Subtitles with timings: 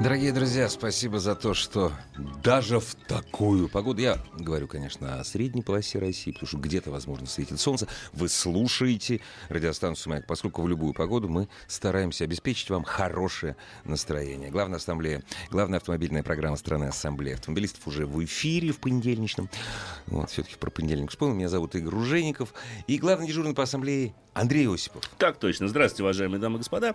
[0.00, 1.92] Дорогие друзья, спасибо за то, что
[2.42, 7.26] даже в такую погоду, я говорю, конечно, о средней полосе России, потому что где-то, возможно,
[7.26, 13.56] светит солнце, вы слушаете радиостанцию «Маяк», поскольку в любую погоду мы стараемся обеспечить вам хорошее
[13.84, 14.50] настроение.
[14.50, 19.48] Главная ассамблея, главная автомобильная программа страны Ассамблея автомобилистов уже в эфире в понедельничном.
[20.06, 21.36] Вот, все-таки про понедельник вспомнил.
[21.36, 22.52] Меня зовут Игорь Ружеников.
[22.88, 25.08] И главный дежурный по ассамблее Андрей Осипов.
[25.16, 25.68] Так точно.
[25.68, 26.94] Здравствуйте, уважаемые дамы и господа.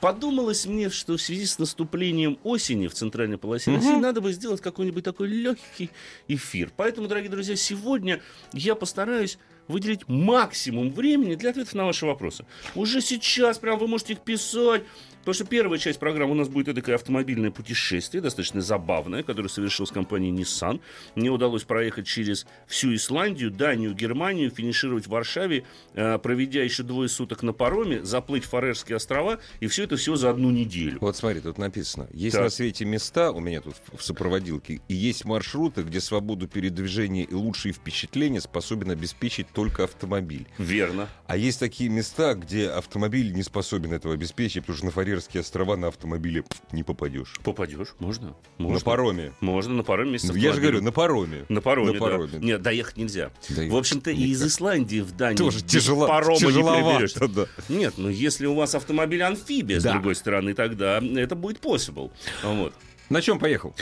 [0.00, 3.78] Подумалось мне, что в связи с наступлением осени в центральной полосе угу.
[3.78, 5.90] России надо бы сделать какой-нибудь такой легкий
[6.28, 6.70] эфир.
[6.76, 8.20] Поэтому, дорогие друзья, сегодня
[8.52, 12.46] я постараюсь выделить максимум времени для ответов на ваши вопросы.
[12.74, 14.82] Уже сейчас прям вы можете их писать,
[15.24, 19.86] Потому что первая часть программы у нас будет такое автомобильное путешествие, достаточно забавное, которое совершил
[19.86, 20.82] с компанией Nissan.
[21.14, 27.08] Мне удалось проехать через всю Исландию, Данию, Германию, финишировать в Варшаве, э, проведя еще двое
[27.08, 30.98] суток на пароме, заплыть в Фарерские острова, и все это все за одну неделю.
[31.00, 32.44] Вот смотри, тут написано, есть так.
[32.44, 37.32] на свете места, у меня тут в сопроводилке, и есть маршруты, где свободу передвижения и
[37.32, 40.46] лучшие впечатления способен обеспечить только автомобиль.
[40.58, 41.08] Верно.
[41.26, 45.42] А есть такие места, где автомобиль не способен этого обеспечить, потому что на Фарерские Фарерские
[45.42, 47.34] острова на автомобиле не попадешь.
[47.44, 48.34] Попадешь, можно.
[48.58, 48.78] можно.
[48.78, 49.32] На пароме.
[49.40, 51.46] Можно, на пароме вместе Я же говорю, на пароме.
[51.48, 52.26] На пароме, на пароме.
[52.32, 52.38] Да.
[52.38, 53.30] Нет, доехать нельзя.
[53.48, 53.72] Доехать.
[53.72, 57.28] В общем-то, и из Исландии в Данию Тоже тяжело, парома не переберешься.
[57.28, 57.46] Да.
[57.68, 59.90] Нет, ну если у вас автомобиль амфибия, да.
[59.90, 62.10] с другой стороны, тогда это будет possible.
[62.42, 62.74] Вот.
[63.08, 63.72] На чем поехал?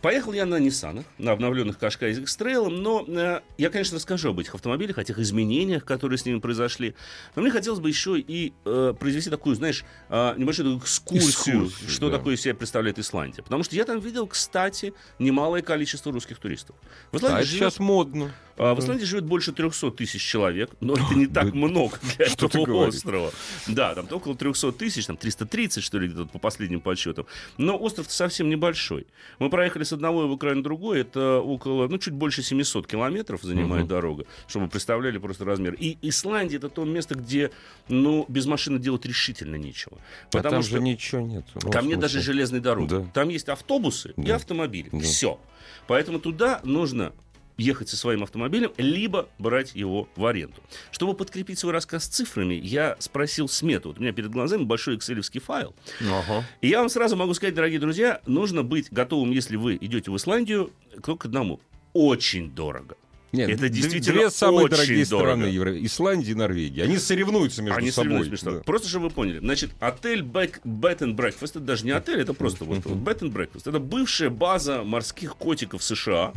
[0.00, 4.38] Поехал я на Nissan, на обновленных Qashqai с X-Trail, но э, я, конечно, расскажу об
[4.38, 6.94] этих автомобилях, о тех изменениях, которые с ними произошли.
[7.34, 12.10] Но мне хотелось бы еще и э, произвести такую, знаешь, э, небольшую экскурсию, Экскурсию, что
[12.10, 12.18] да.
[12.18, 13.42] такое из себя представляет Исландия.
[13.42, 16.76] Потому что я там видел, кстати, немалое количество русских туристов.
[17.10, 18.32] В Исландии а живет, сейчас модно.
[18.56, 22.86] Э, в Исландии живет больше 300 тысяч человек, но это не так много для этого
[22.86, 23.32] острова.
[23.66, 27.26] Да, там около 300 тысяч, там 330, что ли, где-то по последним подсчетам.
[27.56, 29.08] Но остров совсем небольшой.
[29.38, 33.84] Мы проехали с одного в Украину другой, это около, ну, чуть больше 700 километров занимает
[33.84, 33.90] угу.
[33.90, 35.74] дорога, чтобы вы представляли просто размер.
[35.74, 37.50] И Исландия это то место, где,
[37.88, 39.98] ну, без машины делать решительно нечего.
[39.98, 41.44] А Потому а там что же ничего нет.
[41.62, 42.88] Ну, там нет даже железной дороги.
[42.88, 43.06] Да.
[43.14, 44.22] Там есть автобусы да.
[44.22, 44.88] и автомобили.
[44.92, 45.00] Да.
[45.00, 45.38] Все.
[45.86, 47.12] Поэтому туда нужно
[47.58, 50.62] ехать со своим автомобилем, либо брать его в аренду.
[50.90, 53.88] Чтобы подкрепить свой рассказ цифрами, я спросил смету.
[53.88, 55.74] Вот у меня перед глазами большой excel файл.
[56.00, 56.44] Ага.
[56.60, 60.16] И я вам сразу могу сказать, дорогие друзья, нужно быть готовым, если вы идете в
[60.16, 61.60] Исландию, к одному.
[61.92, 62.96] Очень дорого.
[63.32, 65.32] Нет, это действительно две самые дорогие дорого.
[65.32, 65.84] страны Евро...
[65.84, 66.84] Исландия и Норвегия.
[66.84, 68.10] Они соревнуются между Они собой.
[68.10, 68.64] Соревнуются между да.
[68.64, 69.38] Просто чтобы вы поняли.
[69.38, 73.68] Значит, отель Bed and Breakfast, это даже не отель, это просто вот Bed and Breakfast.
[73.68, 76.32] Это бывшая база морских котиков США,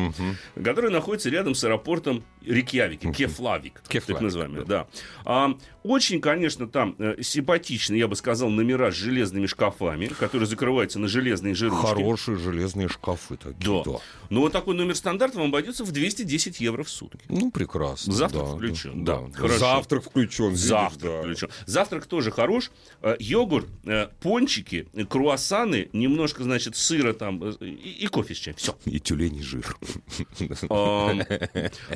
[0.55, 4.65] которая находится рядом с аэропортом Рикьявики, Кефлавик, так называемый.
[4.65, 4.87] Да.
[5.25, 10.99] А, очень, конечно, там э, симпатичные, я бы сказал, номера с железными шкафами, которые закрываются
[10.99, 11.85] на железные жирушки.
[11.85, 13.91] Хорошие железные шкафы такие, да.
[13.91, 13.97] да.
[14.29, 17.19] Но вот такой номер стандарт вам обойдется в 210 евро в сутки.
[17.29, 18.13] Ну, прекрасно.
[18.13, 19.03] Завтрак да, включен.
[19.03, 19.47] Да, да.
[19.47, 19.57] да.
[19.57, 20.55] Завтрак включен.
[20.55, 21.21] Завтрак да.
[21.21, 21.49] включен.
[21.65, 22.71] Завтрак тоже хорош.
[23.01, 28.57] Э, йогурт, э, пончики, круассаны, немножко, значит, сыра там и, кофе с чаем.
[28.57, 28.75] Все.
[28.85, 29.77] И тюлень жир.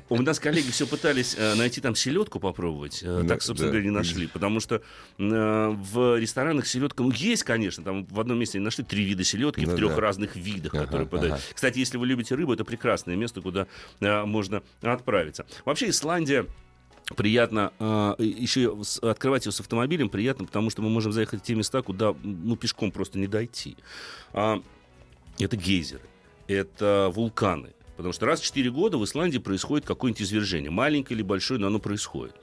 [0.09, 3.03] У нас коллеги все пытались найти там селедку попробовать.
[3.27, 4.81] Так, собственно говоря, не нашли, потому что э,
[5.19, 9.73] в ресторанах селедка, ну, есть, конечно, там в одном месте нашли три вида селедки ну,
[9.73, 10.01] в трех да.
[10.01, 11.39] разных видах, которые подают.
[11.53, 13.67] Кстати, если вы любите рыбу, это прекрасное место, куда
[13.99, 15.45] э, можно отправиться.
[15.65, 16.45] Вообще Исландия
[17.15, 21.55] приятно э, еще открывать ее с автомобилем приятно, потому что мы можем заехать в те
[21.55, 23.77] места, куда ну, пешком просто не дойти.
[24.33, 24.61] А,
[25.39, 26.03] это гейзеры,
[26.47, 27.73] это вулканы.
[27.95, 30.71] Потому что раз в 4 года в Исландии происходит какое-нибудь извержение.
[30.71, 32.35] Маленькое или большое, но оно происходит.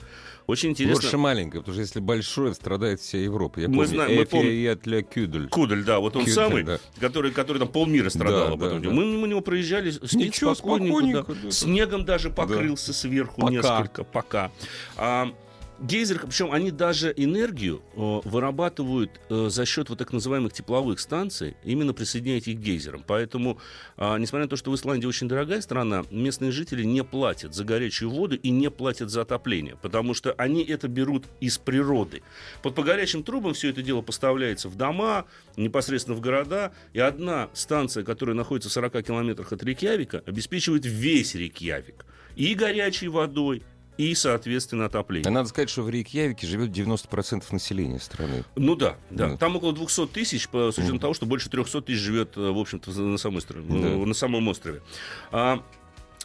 [0.46, 1.00] Очень интересно.
[1.00, 3.60] Больше маленькое, потому что если большое, страдает вся Европа.
[3.60, 5.04] Я мы помню, знаем, мы помним...
[5.04, 5.48] Кюдель.
[5.48, 6.80] Кудель, да, вот он Кюдель, самый, да.
[6.98, 8.56] который, который там полмира страдал.
[8.56, 8.82] Да, потом.
[8.82, 9.26] Да, мы да.
[9.28, 11.50] него проезжали, Ничего, спокойненько, спокойненько да.
[11.50, 12.92] снегом даже покрылся да.
[12.94, 13.52] сверху пока.
[13.52, 14.50] несколько, пока.
[14.96, 15.32] А,
[15.82, 21.56] гейзер, причем они даже энергию э, вырабатывают э, за счет вот так называемых тепловых станций,
[21.64, 23.04] именно присоединяя их к гейзерам.
[23.06, 23.58] Поэтому,
[23.96, 27.64] э, несмотря на то, что в Исландии очень дорогая страна, местные жители не платят за
[27.64, 32.22] горячую воду и не платят за отопление, потому что они это берут из природы.
[32.62, 35.26] Вот по горячим трубам все это дело поставляется в дома,
[35.56, 41.34] непосредственно в города, и одна станция, которая находится в 40 километрах от Рейкьявика, обеспечивает весь
[41.34, 42.06] Рейкьявик
[42.36, 43.62] и горячей водой,
[43.98, 45.30] и, соответственно, отопление.
[45.30, 48.44] Надо сказать, что в Рейкьявике живет 90% населения страны.
[48.56, 49.30] Ну да, да.
[49.30, 49.36] да.
[49.36, 51.00] Там около 200 тысяч, по с учетом mm.
[51.00, 53.88] того, что больше 300 тысяч живет, в общем-то, на, самой, да.
[54.06, 54.82] на самом острове.
[55.30, 55.62] А,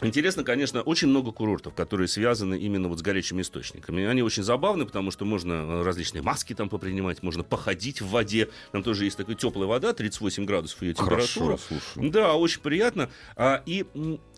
[0.02, 4.06] Интересно, конечно, очень много курортов, которые связаны именно вот с горячими источниками.
[4.06, 8.50] Они очень забавны, потому что можно различные маски там попринимать, можно походить в воде.
[8.72, 11.58] Там тоже есть такая теплая вода, 38 градусов ее температура.
[11.58, 12.10] Хорошо, слушай.
[12.12, 13.10] Да, очень приятно.
[13.36, 13.86] А, и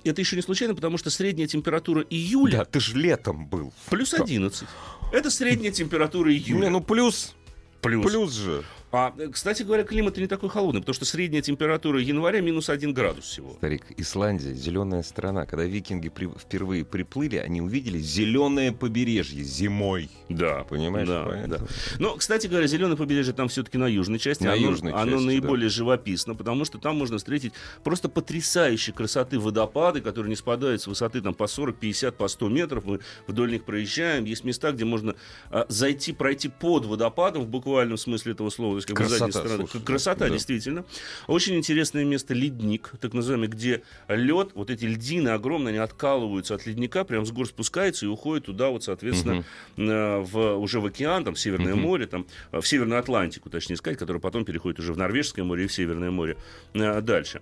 [0.06, 2.60] это еще не случайно, потому что средняя температура июля...
[2.60, 3.74] Да, ты же летом был.
[3.90, 4.66] Плюс 11.
[5.12, 6.62] Это средняя температура июля.
[6.62, 7.36] Не, ну плюс...
[7.82, 8.06] Плюс.
[8.06, 8.64] Плюс же.
[8.92, 13.26] А, кстати говоря, климат не такой холодный, потому что средняя температура января минус один градус
[13.26, 13.54] всего.
[13.54, 15.46] Старик, Исландия, зеленая страна.
[15.46, 20.10] Когда викинги при, впервые приплыли, они увидели зеленое побережье зимой.
[20.28, 20.64] Да.
[20.64, 21.08] Понимаешь?
[21.08, 21.60] Да, да.
[22.00, 24.44] Но, кстати говоря, зеленое побережье там все-таки на южной части.
[24.44, 25.76] На оно, южной оно части, наиболее да.
[25.76, 27.54] живописно, потому что там можно встретить
[27.84, 32.50] просто потрясающие красоты водопады, которые не спадают с высоты там, по 40, 50, по 100
[32.50, 32.86] метров.
[32.86, 34.26] Мы вдоль них проезжаем.
[34.26, 35.14] Есть места, где можно
[35.52, 39.48] а, зайти, пройти под водопадом в буквальном смысле этого слова есть как красота, бы задней
[39.48, 39.68] стороны.
[39.70, 40.30] Слушай, красота, да.
[40.30, 40.86] действительно.
[41.28, 46.66] Очень интересное место ледник, так называемый, где лед, вот эти льдины огромные, они откалываются от
[46.66, 49.44] ледника, прям с гор спускаются и уходят туда, вот, соответственно,
[49.78, 50.26] угу.
[50.26, 51.81] в, уже в океан, там, в Северное угу.
[51.81, 55.68] море, там, в Северную Атлантику, точнее сказать, которая потом переходит уже в Норвежское море и
[55.68, 56.38] в Северное море
[56.74, 57.42] э, дальше.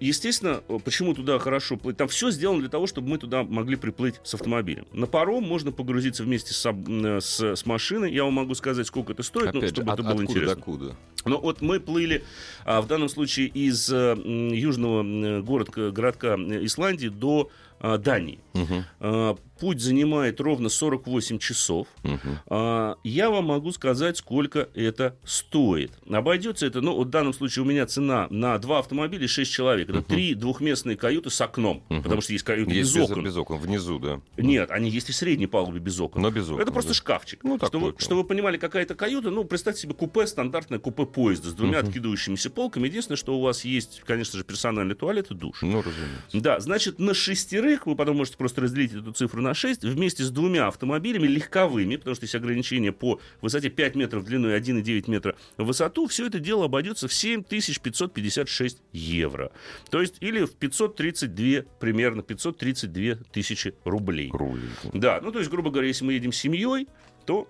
[0.00, 1.98] Естественно, почему туда хорошо плыть?
[1.98, 4.86] Там все сделано для того, чтобы мы туда могли приплыть с автомобилем.
[4.92, 8.12] На паром можно погрузиться вместе с, с, с машиной.
[8.12, 10.54] Я вам могу сказать, сколько это стоит, ну, чтобы же, это было интересно.
[10.56, 10.96] Докуда?
[11.26, 12.24] Ну, вот мы плыли
[12.64, 18.38] а, в данном случае из а, южного город, городка Исландии до а, Дании.
[18.54, 19.38] Угу.
[19.60, 21.88] А, путь занимает ровно 48 часов.
[22.04, 22.96] Угу.
[23.04, 25.92] Я вам могу сказать, сколько это стоит.
[26.10, 29.88] Обойдется это, ну, вот в данном случае у меня цена на два автомобиля 6 человек.
[29.90, 30.08] Это угу.
[30.08, 31.82] три двухместные каюты с окном.
[31.90, 32.02] Угу.
[32.02, 33.24] Потому что есть каюты есть без, окон.
[33.24, 34.20] без окон, внизу, да.
[34.36, 36.22] Нет, они есть и в средней палубе без окон.
[36.22, 36.60] Но без окон.
[36.60, 36.94] Это просто да.
[36.94, 37.40] шкафчик.
[37.44, 41.50] Ну, что, вы, что вы понимали, какая-то каюта, ну, представьте себе купе, стандартное купе поезда
[41.50, 41.88] с двумя угу.
[41.88, 42.86] откидывающимися полками.
[42.86, 45.62] Единственное, что у вас есть, конечно же, персональный туалет и душ.
[45.62, 46.40] Ну, разумеется.
[46.40, 50.30] Да, значит, на шестерых, вы потом можете просто разделить эту цифру на 6, вместе с
[50.30, 55.64] двумя автомобилями легковыми, потому что есть ограничение по высоте 5 метров длиной, 1,9 метра в
[55.64, 59.52] высоту, все это дело обойдется в 7556 евро.
[59.90, 64.30] То есть или в 532, примерно 532 тысячи рублей.
[64.32, 64.70] Рублей.
[64.92, 66.88] Да, ну то есть, грубо говоря, если мы едем с семьей,
[67.26, 67.48] то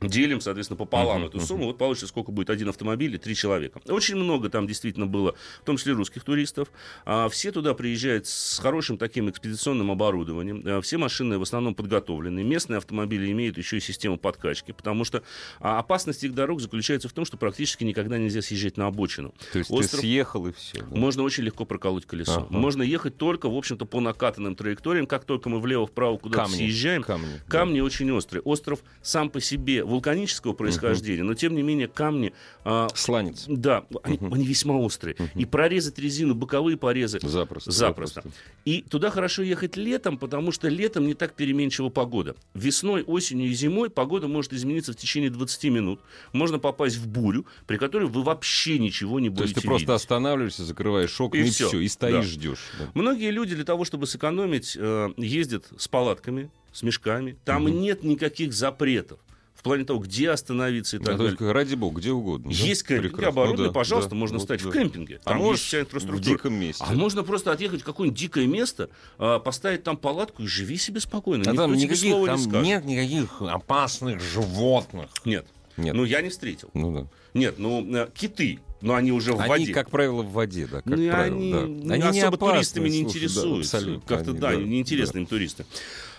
[0.00, 1.68] делим, соответственно, пополам uh-huh, эту сумму, uh-huh.
[1.68, 3.80] вот получится, сколько будет один автомобиль и три человека.
[3.88, 6.68] Очень много там действительно было, в том числе русских туристов.
[7.04, 10.62] А, все туда приезжают с хорошим таким экспедиционным оборудованием.
[10.64, 12.42] А, все машины в основном подготовлены.
[12.44, 15.22] Местные автомобили имеют еще и систему подкачки, потому что
[15.60, 19.34] а, опасность их дорог заключается в том, что практически никогда нельзя съезжать на обочину.
[19.52, 20.00] То есть Остров...
[20.00, 20.78] ты съехал и все.
[20.78, 20.96] Да?
[20.96, 22.40] Можно очень легко проколоть колесо.
[22.40, 22.46] Uh-huh.
[22.50, 25.06] Можно ехать только, в общем-то, по накатанным траекториям.
[25.06, 27.84] Как только мы влево-вправо куда-то съезжаем, камни, камни да.
[27.84, 28.42] очень острые.
[28.42, 31.30] Остров сам по себе вулканического происхождения, угу.
[31.30, 32.32] но тем не менее камни...
[32.64, 33.44] А, Сланец.
[33.48, 34.34] Да, они, угу.
[34.34, 35.16] они весьма острые.
[35.18, 35.28] Угу.
[35.34, 37.18] И прорезать резину, боковые порезы...
[37.20, 37.70] Запросто.
[37.70, 38.22] Запросто.
[38.64, 42.36] И туда хорошо ехать летом, потому что летом не так переменчива погода.
[42.54, 46.00] Весной, осенью и зимой погода может измениться в течение 20 минут.
[46.32, 49.86] Можно попасть в бурю, при которой вы вообще ничего не будете То есть ты видеть.
[49.86, 52.30] просто останавливаешься, закрываешь окна и, и все, и стоишь, да.
[52.30, 52.70] ждешь.
[52.78, 52.90] Да.
[52.94, 57.36] Многие люди для того, чтобы сэкономить, э, ездят с палатками, с мешками.
[57.44, 57.72] Там угу.
[57.72, 59.18] нет никаких запретов
[59.58, 61.36] в плане того, где остановиться и так да, далее.
[61.36, 62.48] Только ради бога, где угодно.
[62.48, 62.94] Есть да?
[62.94, 64.68] кемпинги оборудование, ну, да, пожалуйста, да, можно вот, стать да.
[64.68, 65.20] в кемпинге.
[65.24, 66.22] А там а есть вся инфраструктура.
[66.22, 66.84] в диком месте.
[66.86, 68.88] А можно просто отъехать в какое-нибудь дикое место,
[69.18, 71.42] а, поставить там палатку и живи себе спокойно.
[71.42, 75.10] А Никто там никаких, там не нет никаких опасных животных.
[75.24, 75.44] Нет.
[75.76, 75.92] Нет.
[75.92, 76.70] Ну, я не встретил.
[76.74, 77.06] Ну да.
[77.34, 79.64] Нет, ну, э, киты, но они уже в они, воде.
[79.64, 80.82] Они, как правило, в воде, да.
[80.82, 81.94] Как ну, правило, они, да.
[81.94, 83.84] они особо не опасны, туристами не интересуются.
[83.84, 85.18] Да, Как-то, да, да, неинтересны да.
[85.20, 85.66] им туристы.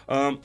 [0.07, 0.37] А,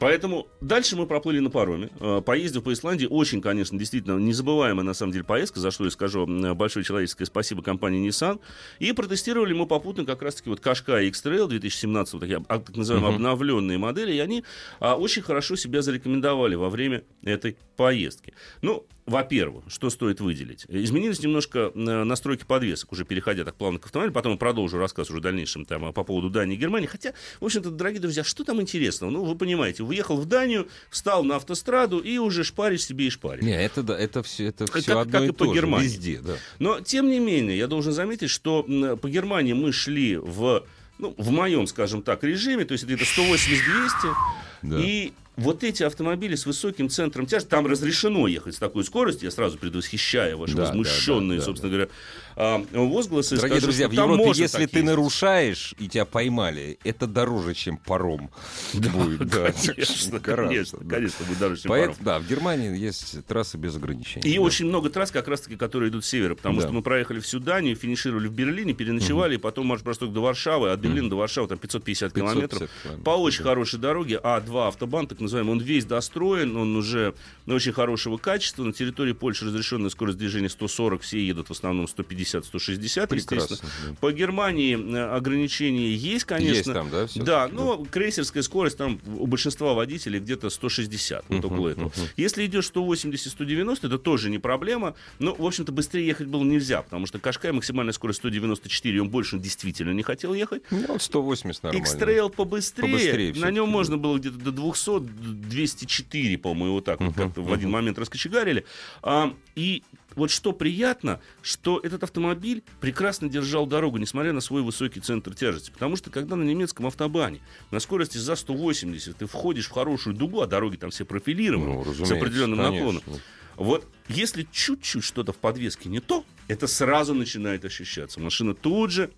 [0.00, 3.06] Поэтому дальше мы проплыли на пароме, э, поездив по Исландии.
[3.08, 7.62] Очень, конечно, действительно незабываемая, на самом деле, поездка, за что я скажу большое человеческое спасибо
[7.62, 8.40] компании Nissan.
[8.78, 13.16] И протестировали мы попутно как раз-таки вот Кашка X-Trail 2017, вот такие так называемые uh-huh.
[13.16, 14.44] обновленные модели, и они
[14.80, 18.34] а, очень хорошо себя зарекомендовали во время этой поездки.
[18.62, 20.64] Ну, во-первых, что стоит выделить?
[20.68, 24.14] Изменились немножко э, настройки подвесок, уже переходя так плавно к автомобилю.
[24.14, 26.86] Потом продолжу рассказ уже в дальнейшем там, по поводу Дании и Германии.
[26.86, 29.10] Хотя, в общем-то, дорогие друзья, что там интересного?
[29.10, 33.44] Ну, вы понимаете, уехал в Данию, встал на автостраду и уже шпаришь себе и шпаришь.
[33.44, 35.84] Не, это, да, это все, это все как, одно как и, и по же, Германии.
[35.86, 36.20] везде.
[36.20, 36.36] Да.
[36.58, 40.64] Но, тем не менее, я должен заметить, что по Германии мы шли в
[40.96, 44.14] ну, в моем, скажем так, режиме, то есть это 180-200,
[44.62, 44.80] да.
[44.80, 49.30] и вот эти автомобили с высоким центром тяжести, там разрешено ехать с такой скоростью, я
[49.30, 51.92] сразу предвосхищаю ваши да, возмущенные, да, да, собственно да, говоря,
[52.36, 53.36] возгласы.
[53.36, 54.84] Дорогие скажу, друзья, в Европе, если ты ездить.
[54.84, 58.30] нарушаешь и тебя поймали, это дороже, чем паром
[58.72, 59.28] да, будет.
[59.34, 60.96] Да, конечно, конечно, да.
[60.96, 62.04] конечно, будет дороже, чем Поэтому, паром.
[62.04, 64.28] Да, в Германии есть трассы без ограничений.
[64.28, 64.40] И да.
[64.40, 66.66] очень много трасс, как раз-таки, которые идут с севера, потому да.
[66.66, 69.40] что мы проехали всю Данию, финишировали в Берлине, переночевали, угу.
[69.40, 71.10] и потом марш-бросок до Варшавы, от Берлина угу.
[71.10, 72.60] до Варшавы, там 550 километров.
[72.60, 73.50] 550 по очень да.
[73.50, 77.14] хорошей дороге, А2 автобан, так называемый, он весь достроен, он уже
[77.46, 78.64] очень хорошего качества.
[78.64, 81.88] На территории Польши разрешенная скорость движения 140, все едут в основном
[82.24, 83.70] 150-160, естественно.
[83.88, 83.94] Да.
[84.00, 86.54] По Германии э, ограничения есть, конечно.
[86.54, 87.06] Есть там, да?
[87.14, 91.92] Да, но крейсерская скорость там у большинства водителей где-то 160, вот около этого.
[92.16, 94.94] Если идет 180-190, это тоже не проблема.
[95.18, 99.38] Но, в общем-то, быстрее ехать было нельзя, потому что Кашкай максимальная скорость 194, он больше
[99.38, 100.62] действительно не хотел ехать.
[100.70, 101.84] Ну, 180 нормально.
[101.84, 107.36] X-Trail побыстрее, побыстрее на нем можно было где-то до 200, 204, по-моему, вот так вот
[107.36, 108.64] в один момент раскочегарили.
[109.02, 109.82] А, и
[110.14, 115.70] вот что приятно, что этот автомобиль прекрасно держал дорогу, несмотря на свой высокий центр тяжести.
[115.70, 117.40] Потому что когда на немецком автобане
[117.70, 122.04] на скорости за 180 ты входишь в хорошую дугу, а дороги там все профилированы ну,
[122.04, 122.92] с определенным конечно.
[122.92, 123.20] наклоном.
[123.56, 128.20] Вот если чуть-чуть что-то в подвеске не то, это сразу начинает ощущаться.
[128.20, 129.10] Машина тут же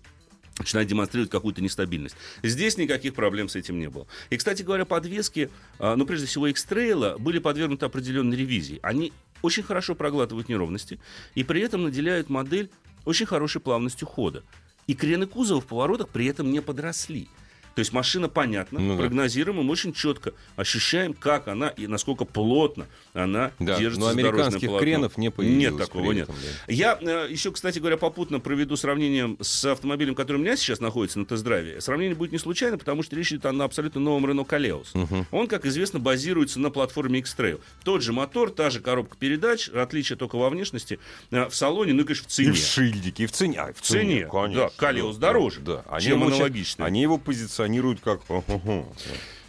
[0.59, 2.15] начинает демонстрировать какую-то нестабильность.
[2.43, 4.07] Здесь никаких проблем с этим не было.
[4.29, 5.49] И, кстати говоря, подвески,
[5.79, 8.79] а, ну, прежде всего, X-Trail были подвергнуты определенной ревизии.
[8.81, 10.99] Они очень хорошо проглатывают неровности
[11.35, 12.69] и при этом наделяют модель
[13.05, 14.43] очень хорошей плавностью хода.
[14.87, 17.27] И крены кузова в поворотах при этом не подросли.
[17.77, 22.87] То есть машина понятна, ну, прогнозируема, мы очень четко ощущаем, как она и насколько плотно
[23.13, 25.59] она да, держится но американских кренов не появилось.
[25.59, 26.27] Нет такого, нет.
[26.27, 26.33] Да.
[26.73, 31.19] Я э, еще, кстати говоря, попутно проведу сравнение с автомобилем, который у меня сейчас находится
[31.19, 31.79] на тест-драйве.
[31.79, 34.99] Сравнение будет не случайно, потому что речь идет о абсолютно новом Renault Kaleos.
[34.99, 35.27] Угу.
[35.29, 37.61] Он, как известно, базируется на платформе X-Trail.
[37.83, 40.97] Тот же мотор, та же коробка передач, отличие только во внешности.
[41.29, 42.49] Э, в салоне, ну и, конечно, в цене.
[42.49, 43.59] И в шильдике, и в цене.
[43.59, 44.91] А, в цене, в цене конечно, да.
[44.91, 45.83] Kaleos да, дороже, да.
[45.87, 46.83] Они чем аналогичный.
[46.87, 48.21] Они его позиционируют позиционируют как...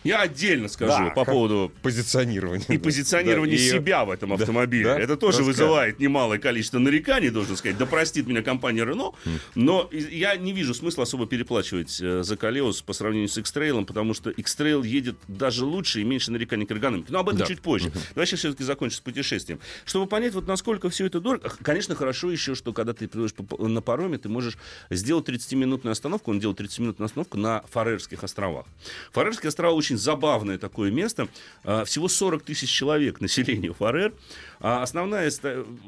[0.04, 2.64] Я отдельно скажу да, по поводу позиционирования.
[2.68, 3.58] И позиционирования и...
[3.58, 4.84] себя в этом автомобиле.
[4.84, 5.62] Да, Это тоже Расскажи.
[5.62, 7.76] вызывает немалое количество нареканий, должен сказать.
[7.78, 9.14] Да простит меня компания Renault.
[9.54, 14.14] Но я не вижу смысла особо переплачивать э, за Калеус по сравнению с X-Trail, потому
[14.14, 17.08] что X-Trail едет даже лучше и меньше нареканий к эргономике.
[17.10, 17.46] Но об этом да.
[17.46, 17.92] чуть позже.
[18.14, 19.60] Давай сейчас все-таки закончим с путешествием.
[19.84, 21.50] Чтобы понять, вот насколько все это дорого.
[21.62, 24.56] Конечно, хорошо еще, что когда ты приходишь на пароме, ты можешь
[24.90, 26.30] сделать 30-минутную остановку.
[26.30, 28.66] Он делает 30-минутную остановку на Фарерских островах.
[29.12, 31.28] Фарерские острова очень забавное такое место.
[31.64, 34.14] А, всего 40 тысяч человек населения Фарер.
[34.60, 35.30] А основная...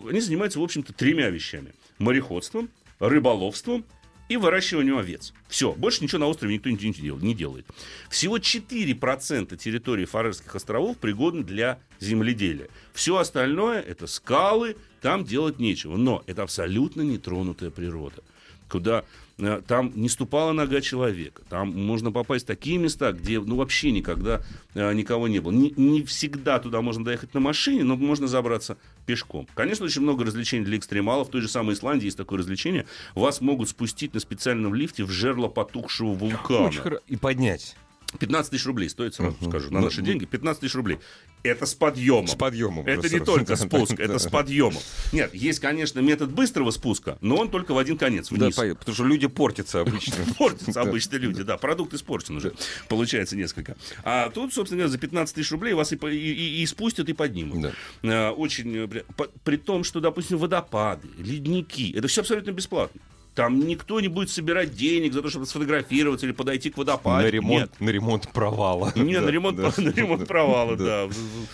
[0.08, 1.72] Они занимаются, в общем-то, тремя вещами.
[1.98, 3.84] Мореходством, рыболовством
[4.28, 5.34] и выращиванием овец.
[5.48, 7.66] Все, больше ничего на острове никто не делает.
[8.08, 12.68] Всего 4% территории Фарерских островов пригодны для земледелия.
[12.94, 15.96] Все остальное это скалы, там делать нечего.
[15.96, 18.22] Но это абсолютно нетронутая природа
[18.70, 19.04] куда
[19.38, 21.42] э, там не ступала нога человека.
[21.48, 24.42] Там можно попасть в такие места, где ну, вообще никогда
[24.74, 25.52] э, никого не было.
[25.52, 29.46] Не, не всегда туда можно доехать на машине, но можно забраться пешком.
[29.54, 31.28] Конечно, очень много развлечений для экстремалов.
[31.28, 32.86] В той же самой Исландии есть такое развлечение.
[33.14, 36.68] Вас могут спустить на специальном лифте в жерло потухшего вулкана.
[36.68, 37.76] Очень И поднять.
[38.18, 39.48] 15 тысяч рублей стоит, сразу uh-huh.
[39.48, 40.04] скажу, на наши uh-huh.
[40.04, 40.24] деньги.
[40.24, 40.98] 15 тысяч рублей.
[41.42, 42.26] Это с подъемом.
[42.26, 42.86] С подъемом.
[42.86, 44.80] Это не только спуск, это с подъемом.
[45.12, 48.54] Нет, есть, конечно, метод быстрого спуска, но он только в один конец, вниз.
[48.54, 50.16] Да, потому что люди портятся обычно.
[50.38, 51.56] Портятся обычно люди, да.
[51.56, 52.52] Продукт испорчен уже.
[52.88, 53.76] Получается несколько.
[54.04, 57.72] А тут, собственно говоря, за 15 тысяч рублей вас и спустят, и поднимут.
[58.02, 58.76] А, очень...
[58.76, 59.02] Э,
[59.44, 63.00] при том, что, допустим, водопады, ледники, это все абсолютно бесплатно.
[63.40, 67.24] Там никто не будет собирать денег за то, чтобы сфотографироваться или подойти к водопаду.
[67.24, 67.80] На ремонт, Нет.
[67.80, 68.92] на ремонт провала.
[68.94, 69.72] Не, да, на, ремонт, да.
[69.78, 71.08] на ремонт провала, да.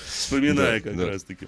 [0.04, 1.46] Вспоминая как раз-таки.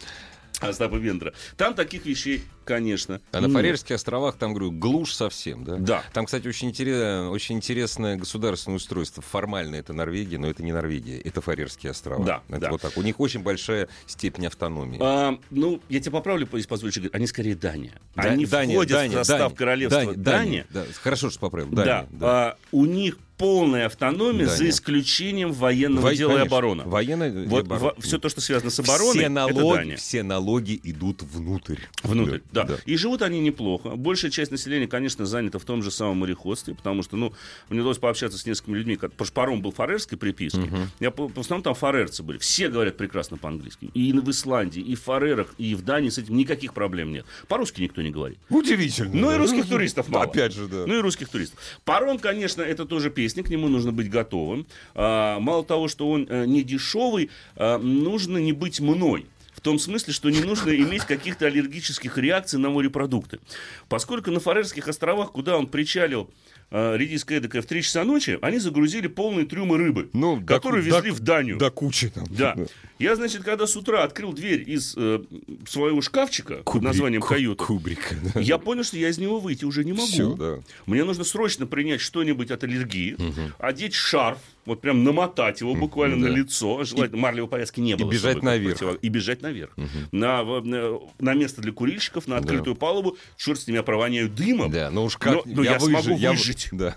[0.60, 1.32] Остапа Бендера.
[1.56, 3.20] Там таких вещей, конечно.
[3.32, 5.76] А на Фарерских островах, там, говорю, глушь совсем, да?
[5.76, 6.04] Да.
[6.12, 9.22] Там, кстати, очень, интерес, очень интересное государственное устройство.
[9.22, 12.24] Формально это Норвегия, но это не Норвегия, это Фарерские острова.
[12.24, 12.70] Да, это да.
[12.70, 12.96] вот так.
[12.96, 14.98] У них очень большая степень автономии.
[15.00, 17.94] А, ну, я тебя поправлю, если позволишь, они скорее Дания.
[18.16, 20.16] Они Дания, входят Дания, в состав Дания, королевства Дания.
[20.16, 20.38] Дания.
[20.38, 20.66] Дания.
[20.70, 20.84] Да.
[21.02, 21.68] Хорошо, что поправил.
[21.68, 22.06] Дания, да.
[22.10, 22.26] да.
[22.26, 24.74] А, у них полная автономия, Да, за нет.
[24.74, 26.84] исключением военного Во- дела и обороны.
[26.84, 27.94] Военное и Вот оборона.
[28.00, 29.96] все то, что связано с обороной, все это налоги, Дания.
[29.96, 31.76] все налоги идут внутрь.
[32.02, 33.90] Внутрь, да, И живут они неплохо.
[33.90, 37.32] Большая часть населения, конечно, занята в том же самом мореходстве, потому что, ну,
[37.68, 40.70] мне удалось пообщаться с несколькими людьми, как, потому что паром был фарерской приписки.
[41.00, 42.38] Я, по- в основном там фарерцы были.
[42.38, 43.90] Все говорят прекрасно по-английски.
[43.94, 47.24] И в Исландии, и в Фарерах, и в Дании с этим никаких проблем нет.
[47.46, 48.38] По-русски никто не говорит.
[48.48, 49.10] Удивительно.
[49.14, 49.38] Ну и да.
[49.38, 50.24] русских туристов мало.
[50.24, 50.84] Опять же, да.
[50.86, 51.58] Ну и русских туристов.
[51.84, 54.66] Паром, конечно, это тоже песня, к нему нужно быть готовым.
[54.94, 59.26] А, мало того, что он э, не дешевый, а, нужно не быть мной.
[59.58, 63.40] В том смысле, что не нужно иметь каких-то аллергических реакций на морепродукты.
[63.88, 66.30] Поскольку на Фарерских островах, куда он причалил
[66.70, 70.88] э, редиска эдакая в 3 часа ночи, они загрузили полные трюмы рыбы, Ну, которую до-
[70.88, 71.58] везли до- в Данию.
[71.58, 72.26] До кучи там.
[72.30, 72.56] Да.
[72.98, 75.20] Я, значит, когда с утра открыл дверь из э,
[75.68, 78.14] своего шкафчика под Кубрик, названием ку- каюта, Кубрика.
[78.34, 78.40] да.
[78.40, 80.06] я понял, что я из него выйти уже не могу.
[80.06, 80.58] Всё, да.
[80.86, 83.16] Мне нужно срочно принять что-нибудь от аллергии,
[83.58, 86.30] одеть шарф, вот прям намотать его буквально да.
[86.30, 86.84] на лицо.
[86.84, 88.10] Желательно марлевой повязки не было.
[88.10, 88.80] бежать чтобы наверх.
[88.80, 89.74] противо- И бежать наверх.
[90.12, 93.16] На, в- на, на место для курильщиков, на открытую палубу.
[93.36, 94.70] Черт с ними, я провоняю дымом.
[94.70, 96.68] Да, ну уж как, Но- но я выжи- смогу я выжить.
[96.72, 96.94] Да.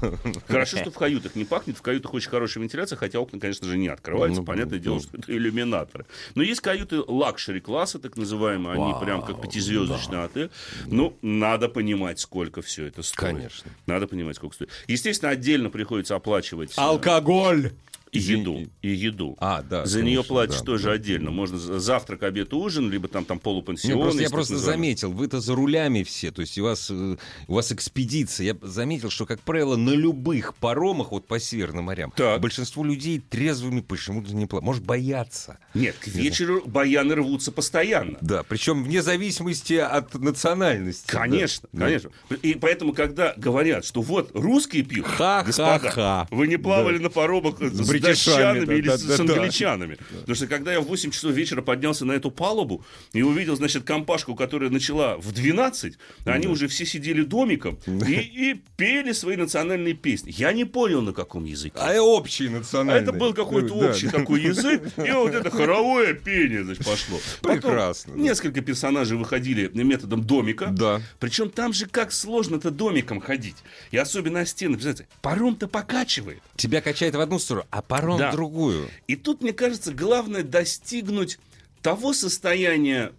[0.47, 1.77] Хорошо, что в каютах не пахнет.
[1.77, 4.41] В каютах очень хорошая вентиляция, хотя окна, конечно же, не открываются.
[4.41, 4.99] Ну, Понятное ну, дело, ну.
[5.01, 6.05] что это иллюминаторы.
[6.35, 8.73] Но есть каюты luxury-класса, так называемые.
[8.73, 10.49] Они Вау, прям как пятизвездочный отель.
[10.87, 13.35] Ну, надо понимать, сколько все это стоит.
[13.35, 13.71] Конечно.
[13.85, 14.69] Надо понимать, сколько стоит.
[14.87, 16.81] Естественно, отдельно приходится оплачивать э,
[17.61, 17.90] Алкоголь.
[18.11, 18.67] И еду.
[18.81, 19.37] И еду.
[19.39, 20.91] А, да, За нее конечно, платишь да, тоже да.
[20.93, 21.31] отдельно.
[21.31, 23.99] Можно за- завтрак, обед, ужин, либо там, там полупансион.
[24.01, 27.15] просто, я есть так просто заметил, вы-то за рулями все, то есть у вас, э,
[27.47, 28.47] у вас экспедиция.
[28.47, 32.41] Я заметил, что, как правило, на любых паромах, вот по Северным морям, Так.
[32.41, 34.65] большинство людей трезвыми почему-то не плавают.
[34.65, 35.57] Может, боятся.
[35.73, 38.17] Нет, к вечеру баяны рвутся постоянно.
[38.21, 41.07] Да, причем вне зависимости от национальности.
[41.09, 41.85] Конечно, Да.
[41.85, 42.09] конечно.
[42.41, 45.79] И поэтому, когда говорят, что вот русские пьют, Ха-ха-ха.
[45.79, 47.03] господа, вы не плавали Да.
[47.03, 49.15] на паромах с, бритишами, датчанами да, или да, с, да.
[49.15, 49.97] англичанами.
[50.09, 53.83] Потому что когда я в 8 часов вечера поднялся на эту палубу и увидел, значит,
[53.83, 55.93] компашку, которая начала в 12,
[56.25, 60.33] они уже все сидели домиком и, и пели свои национальные песни.
[60.35, 61.75] Я не понял, на каком языке.
[61.77, 63.03] А общий А национальный.
[63.03, 67.19] это был какой-то общий такой язык, и вот это хоровое пение, значит, пошло.
[67.41, 68.13] Прекрасно.
[68.13, 70.67] Несколько персонажей выходили методом домика.
[70.67, 71.01] Да.
[71.19, 73.57] Причем там же как сложно-то домиком ходить.
[73.91, 74.75] И особенно о стены.
[74.75, 76.41] Представляете, паром-то покачивает.
[76.55, 78.31] Тебя качает в одну сторону, а паром Да.
[78.31, 78.89] в другую.
[79.07, 81.37] И тут, мне кажется, главное достигнуть
[81.81, 83.11] того состояния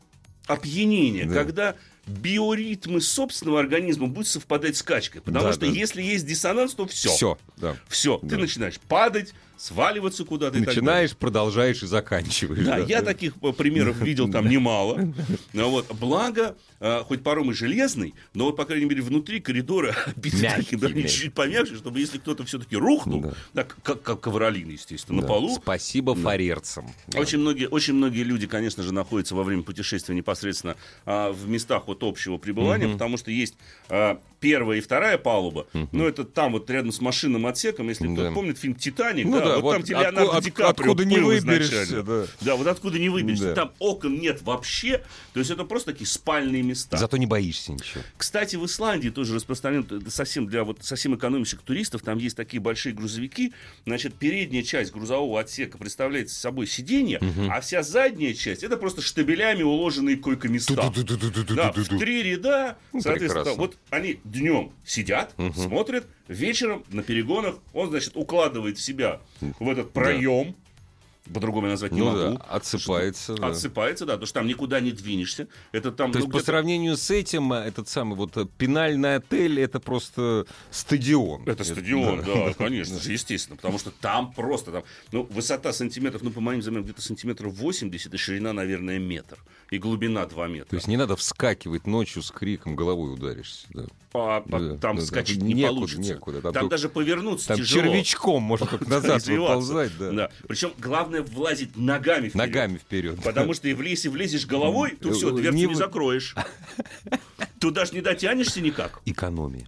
[0.46, 1.34] опьянения, Да.
[1.34, 1.76] когда
[2.06, 5.20] биоритмы собственного организма будут совпадать с качкой.
[5.20, 5.66] Потому Да, что да.
[5.72, 7.10] если есть диссонанс, то все.
[7.10, 7.76] Все, да.
[7.88, 10.58] Все, ты начинаешь падать, сваливаться куда-то.
[10.58, 10.66] так.
[10.66, 12.66] Начинаешь, продолжаешь и заканчиваешь.
[12.66, 15.12] Да, я таких э, примеров видел там немало.
[15.52, 19.94] Ну, вот, благо, э, хоть паром и железный, но вот, по крайней мере, внутри коридора
[20.16, 23.32] да, чуть-чуть помягче, чтобы если кто-то все-таки рухнул, Да.
[23.54, 25.22] да, как, ковролин, естественно, Да.
[25.22, 26.92] на полу, Спасибо фарерцам.
[27.06, 27.20] Да.
[27.20, 31.84] очень многие, очень многие люди, конечно же, находятся во время путешествия непосредственно а, в местах
[31.86, 33.54] вот общего пребывания, потому что есть
[33.88, 35.66] а, первая и вторая палуба.
[35.92, 38.24] Ну, это там вот рядом с машинным отсеком, если Да.
[38.24, 40.90] кто помнит фильм «Титаник», Ну да, да, вот, вот там Леонардо отку- от- Ди Каприо
[40.92, 42.28] откуда не выберешься, изначально.
[42.40, 42.56] да.
[42.56, 43.44] вот откуда не выберешься.
[43.46, 43.54] Да.
[43.54, 46.96] Там окон нет вообще, то есть это просто такие спальные места.
[46.96, 48.02] Зато не боишься ничего.
[48.16, 52.02] Кстати, в Исландии тоже распространен это совсем для вот совсем экономящих туристов.
[52.02, 53.52] Там есть такие большие грузовики.
[53.86, 59.62] Значит, передняя часть грузового отсека представляет собой сиденье, а вся задняя часть это просто штабелями
[59.62, 60.74] уложенные койко-места.
[60.74, 63.52] Да, в три ряда, соответственно, прекрасно.
[63.54, 70.54] вот они днем сидят, смотрят, вечером на перегонах он, значит, укладывает себя в этот проем,
[71.32, 72.38] по-другому я назвать не Ну могу.
[72.38, 73.34] да, отсыпается.
[73.34, 73.48] да.
[73.48, 75.46] Отсыпается, да, потому что там никуда не двинешься.
[75.70, 79.16] Это там, То ну, есть по сравнению с этим, а, этот самый вот э, пенальный
[79.16, 81.44] отель, это просто стадион.
[81.48, 84.82] Это стадион, да, конечно же, естественно, потому что там просто, там,
[85.12, 89.38] ну, высота сантиметров, ну, по моим заметкам, где-то сантиметров 80, и ширина, наверное, метр,
[89.70, 90.68] и глубина 2 метра.
[90.70, 93.66] То есть не надо вскакивать ночью с криком, головой ударишься.
[93.70, 93.84] да.
[94.14, 96.02] А, да, там да, скачать там не некуда, получится.
[96.12, 97.82] некуда, Там, там только- даже повернуться Там тяжело.
[97.84, 100.30] червячком можно только назад выползать, да.
[100.46, 102.34] Причем главное влазить ногами вперед.
[102.34, 103.22] Ногами вперед.
[103.22, 106.34] Потому что и лесе влезешь головой, то все, дверцу не не закроешь.
[107.60, 109.00] Туда же не дотянешься никак.
[109.04, 109.66] Экономия.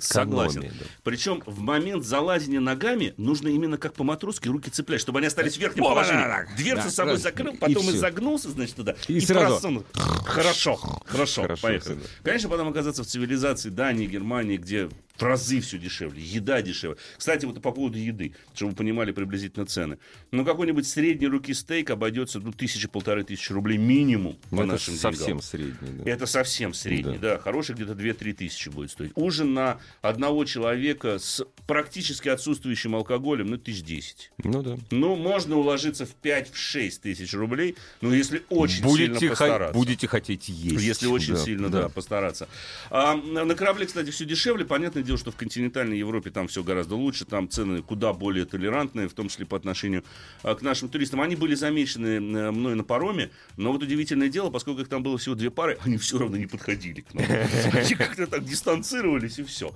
[0.00, 0.60] Согласен.
[0.60, 0.86] Экономия, да.
[1.02, 5.60] Причем в момент залазения ногами нужно именно как по-матросски руки цеплять, чтобы они остались в
[5.60, 6.24] верхнем положении.
[6.56, 7.22] Дверцу Да, с собой раз.
[7.22, 7.94] закрыл, И потом всё.
[7.96, 8.96] изогнулся, значит, туда.
[9.08, 9.46] И сразу.
[9.56, 9.84] просунул.
[10.24, 11.94] Хорошо, хорошо, Хорошо, поехали.
[11.96, 12.00] да.
[12.22, 16.20] Конечно, потом оказаться в цивилизации Дании, Германии, где В разы все дешевле.
[16.20, 16.96] Еда дешевле.
[17.16, 19.98] Кстати, вот по поводу еды, чтобы вы понимали приблизительно цены.
[20.32, 24.96] Ну, какой-нибудь средней руки стейк обойдется, ну, тысячи, полторы тысячи рублей минимум по это нашим
[24.96, 25.42] совсем деньгам.
[25.42, 26.04] средний.
[26.04, 26.10] Да.
[26.10, 27.36] Это совсем средний, да.
[27.36, 27.38] да.
[27.38, 29.12] Хороший где-то 2-3 тысячи будет стоить.
[29.14, 34.32] Ужин на одного человека с практически отсутствующим алкоголем, ну, тысяч десять.
[34.42, 34.76] Ну, да.
[34.90, 39.74] Ну, можно уложиться в 5-6 тысяч рублей, ну, если очень будете сильно постараться.
[39.74, 40.84] Будете хотеть есть.
[40.84, 42.48] Если очень да, сильно, да, да постараться.
[42.90, 44.64] А, на корабле, кстати, все дешевле.
[44.64, 47.24] Понятное дело, что в континентальной Европе там все гораздо лучше.
[47.24, 50.04] Там цены куда более толерантные, в том числе по отношению
[50.42, 51.20] а, к нашим туристам.
[51.20, 55.18] Они были замечены а, мной на пароме, но вот удивительное дело, поскольку их там было
[55.18, 57.24] всего две пары, они все равно не подходили к нам.
[57.72, 59.72] Они как-то так дистанцировались, и все.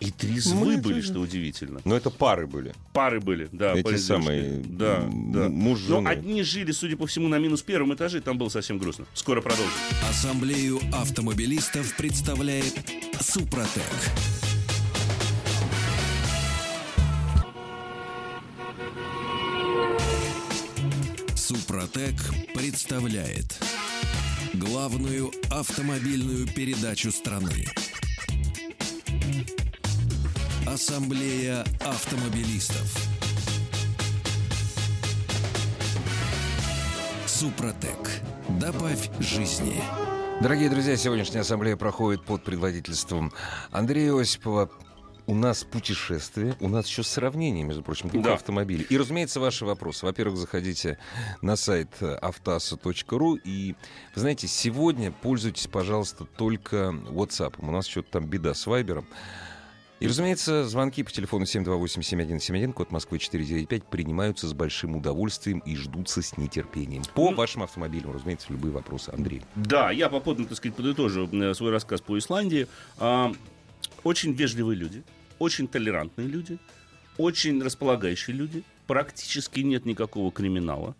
[0.00, 1.80] И трезвы были, что удивительно.
[1.84, 2.74] Но это пары были.
[2.92, 3.74] Пары были, да.
[3.74, 4.62] Эти самые.
[4.64, 5.48] Да, м, да.
[5.48, 8.78] муж Но одни жили, судя по всему, на минус первом этаже, и там было совсем
[8.78, 9.06] грустно.
[9.14, 9.72] Скоро продолжим.
[10.08, 12.74] Ассамблею автомобилистов представляет
[13.20, 13.82] Супротек.
[21.46, 22.16] Супротек
[22.56, 23.56] представляет
[24.54, 27.66] главную автомобильную передачу страны.
[30.66, 32.92] Ассамблея автомобилистов.
[37.28, 38.10] Супротек.
[38.60, 39.80] Добавь жизни.
[40.40, 43.32] Дорогие друзья, сегодняшняя ассамблея проходит под предводительством
[43.70, 44.68] Андрея Осипова.
[45.28, 48.34] У нас путешествие, у нас еще сравнение, между прочим, двух Да.
[48.34, 48.86] автомобилей.
[48.88, 50.06] И, разумеется, ваши вопросы.
[50.06, 50.98] Во-первых, заходите
[51.42, 53.74] на сайт автаса.ру и,
[54.14, 57.54] вы знаете, сегодня пользуйтесь, пожалуйста, только WhatsApp.
[57.58, 59.06] У нас что-то там беда с Вайбером.
[59.98, 66.20] И, разумеется, звонки по телефону 728-7171, код Москвы 495, принимаются с большим удовольствием и ждутся
[66.22, 67.02] с нетерпением.
[67.14, 69.10] По вашим автомобилям, разумеется, любые вопросы.
[69.10, 69.42] Андрей.
[69.56, 72.68] Да, я попутно, так сказать, подытожу э, свой рассказ по Исландии.
[72.98, 73.32] А,
[74.04, 75.02] Очень вежливые люди,
[75.38, 76.58] очень толерантные люди,
[77.18, 78.62] очень располагающие люди.
[78.86, 80.94] Практически нет никакого криминала,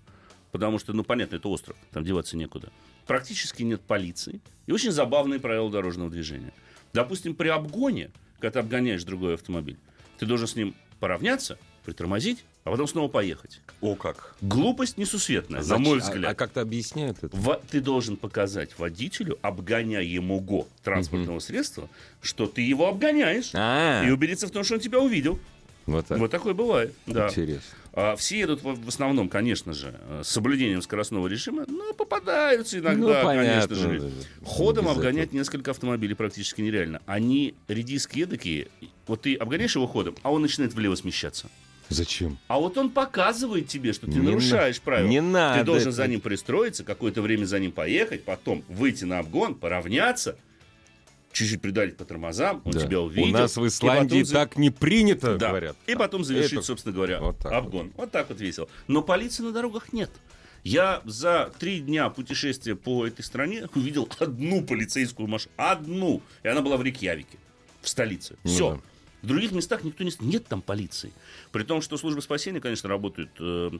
[0.51, 2.73] потому что, ну, понятно, это остров, там деваться некуда.
[3.07, 6.53] Практически нет полиции и очень забавные правила дорожного движения.
[6.93, 9.79] Допустим, при обгоне, когда ты обгоняешь другой автомобиль,
[10.19, 13.61] ты должен с ним поравняться, притормозить, а потом снова поехать.
[13.81, 14.35] О, как?
[14.41, 15.85] Глупость несусветная, на Зачем?
[15.85, 16.33] мой А- взгляд.
[16.33, 17.37] А, как-то объясняют это?
[17.37, 21.89] Во- ты должен показать водителю, обгоняемого транспортного средства,
[22.21, 23.51] что ты его обгоняешь.
[23.55, 25.39] А, И убедиться в том, что он тебя увидел.
[25.87, 26.19] вот так.
[26.19, 26.93] Вот такое бывает.
[27.07, 27.29] Да.
[27.29, 27.63] Интересно.
[27.93, 32.79] А, все едут в, в основном, конечно же, э, с соблюдением скоростного режима, но попадаются
[32.81, 34.01] иногда, Ну, понятно, конечно же.
[34.01, 34.09] да.
[34.45, 37.01] Ходом обгонять несколько автомобилей практически нереально.
[37.07, 38.67] Они редиски эдакие.
[39.07, 41.49] Вот ты обгоняешь его ходом, а он начинает влево смещаться.
[41.89, 42.39] Зачем?
[42.49, 45.09] А вот он показывает тебе, что ты Не нарушаешь на- правила.
[45.09, 45.97] не надо Ты должен это.
[45.97, 50.37] за ним пристроиться, какое-то время за ним поехать, потом выйти на обгон, поравняться,
[51.33, 52.81] чуть-чуть придавить по тормозам, он Да.
[52.81, 53.29] тебя увидел.
[53.29, 55.49] У нас в Исландии потом так не принято, Да.
[55.49, 55.77] говорят.
[55.87, 57.93] И потом завершить, Это- собственно говоря, вот так обгон.
[57.97, 58.11] Вот.
[58.11, 58.69] так вот весело.
[58.89, 60.11] Но полиции на дорогах нет.
[60.65, 65.53] Я за три дня путешествия по этой стране увидел одну полицейскую машину.
[65.57, 66.23] Одну.
[66.43, 67.39] И она была в Рейкьявике,
[67.83, 68.37] в столице.
[68.43, 68.71] Ну Все.
[68.75, 68.81] да.
[69.23, 70.13] В других местах никто не...
[70.21, 71.13] Нет там полиции.
[71.53, 73.71] При том, что службы спасения, конечно, работают э,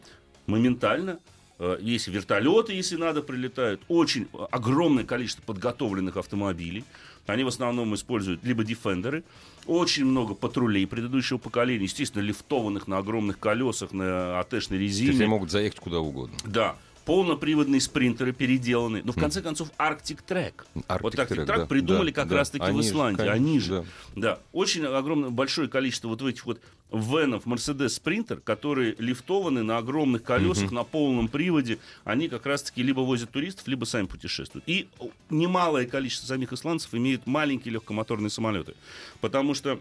[0.47, 1.19] моментально.
[1.59, 3.81] Э, Есть вертолеты, если надо, прилетают.
[3.89, 6.85] Очень огромное количество подготовленных автомобилей.
[7.27, 9.25] Они в основном используют либо дефендеры.
[9.67, 11.85] Очень много патрулей предыдущего поколения.
[11.85, 15.11] Естественно, лифтованных на огромных колесах, на АТшной резине.
[15.13, 16.37] они могут заехать куда угодно.
[16.45, 16.77] Да.
[17.07, 19.01] Полноприводные спринтеры переделаны.
[19.05, 20.55] Но в конце концов Arctic Track.
[20.75, 22.37] Arctic вот Arctic Track, Track да, придумали да, как да.
[22.37, 23.17] раз-таки в же, Исландии.
[23.19, 23.85] конечно, Они же.
[24.17, 24.21] да.
[24.21, 24.39] Да.
[24.53, 26.61] Очень огромное, большое количество вот этих вот
[26.93, 31.79] венов Mercedes Sprinter, которые лифтованы на огромных колесах, на полном приводе.
[32.05, 34.65] Они как раз-таки либо возят туристов, либо сами путешествуют.
[34.67, 34.89] И
[35.31, 38.75] немалое количество самих исландцев имеют маленькие легкомоторные самолеты.
[39.21, 39.81] Потому что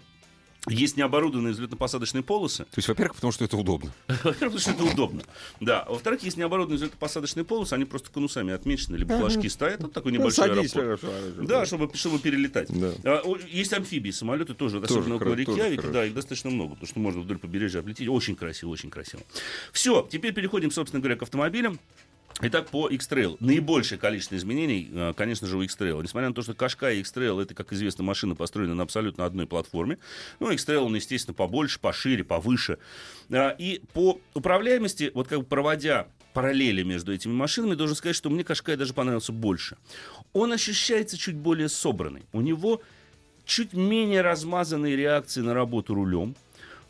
[0.67, 3.91] есть необорудованные взлетно-посадочные полосы, То есть, во-первых, потому что это удобно.
[4.07, 5.21] во-первых, потому что это удобно.
[5.59, 5.85] Да.
[5.87, 10.51] Во-вторых, есть необорудованные взлетно-посадочные полосы, они просто конусами отмечены, либо флажки стоят, вот такой небольшой
[10.51, 11.01] аэропорт.
[11.45, 12.67] Да, чтобы, чтобы перелетать.
[12.69, 12.91] Да.
[13.03, 17.21] А, есть амфибии, самолеты тоже, особенно около Рейкьявика, да, их достаточно много, потому что можно
[17.21, 18.07] вдоль побережья облететь.
[18.07, 19.23] Очень красиво, очень красиво.
[19.71, 21.79] Все, теперь переходим, собственно говоря, к автомобилям.
[22.41, 23.37] Итак, по X-Trail.
[23.39, 26.03] Наибольшее количество изменений, э, конечно же, у X-Trail.
[26.03, 29.47] Несмотря на то, что Кашкай и X-Trail, это, как известно, машины построены на абсолютно одной
[29.47, 29.99] платформе.
[30.41, 32.77] Ну, X-Trail, он, естественно, побольше, пошире, повыше.
[33.31, 38.29] А, И по управляемости, вот как бы проводя параллели между этими машинами, должен сказать, что
[38.29, 39.77] мне Кашкай даже понравился больше.
[40.33, 42.25] Он ощущается чуть более собранный.
[42.33, 42.81] У него
[43.45, 46.35] чуть менее размазанные реакции на работу рулем.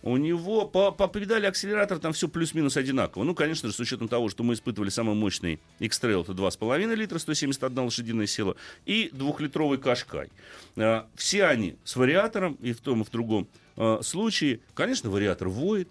[0.06, 3.24] У него по, по педали акселератора там все плюс-минус одинаково.
[3.24, 7.18] Ну, конечно же, с учетом того, что мы испытывали самый мощный X-Trail, это 2,5 литра,
[7.18, 10.30] 171 лошадиная сила, и двухлитровый Кашкай.
[10.78, 15.50] А, все они с вариатором, и в том, и в другом а, случае, конечно, вариатор
[15.50, 15.90] воет,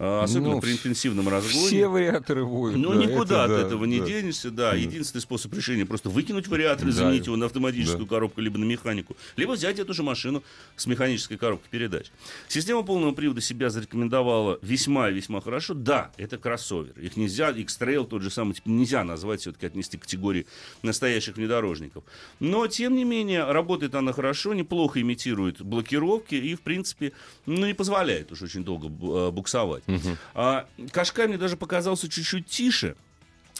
[0.00, 1.66] особенно ну, при интенсивном разгоне.
[1.66, 2.78] Все вариаторы воют.
[2.78, 3.92] Ну, да, никуда это, от да, этого да.
[3.92, 4.74] не денешься, да.
[4.74, 7.26] Единственный способ решения просто выкинуть вариатор и заменить да.
[7.26, 8.08] его на автоматическую да.
[8.08, 10.42] коробку, либо на механику, либо взять эту же машину
[10.76, 12.06] с механической коробкой передач.
[12.48, 15.74] Система полного привода себя зарекомендовала весьма и весьма хорошо.
[15.74, 16.98] Да, это кроссовер.
[16.98, 20.46] Их нельзя, X-Trail тот же самый, типа, нельзя назвать, все-таки отнести к категории
[20.82, 22.04] настоящих внедорожников.
[22.38, 27.12] Но, тем не менее, работает она хорошо, неплохо имитирует блокировки и, в принципе,
[27.44, 29.82] ну, не позволяет уж очень долго э, буксовать.
[29.96, 30.16] Угу.
[30.34, 32.96] А, Кашкай мне даже показался чуть-чуть тише.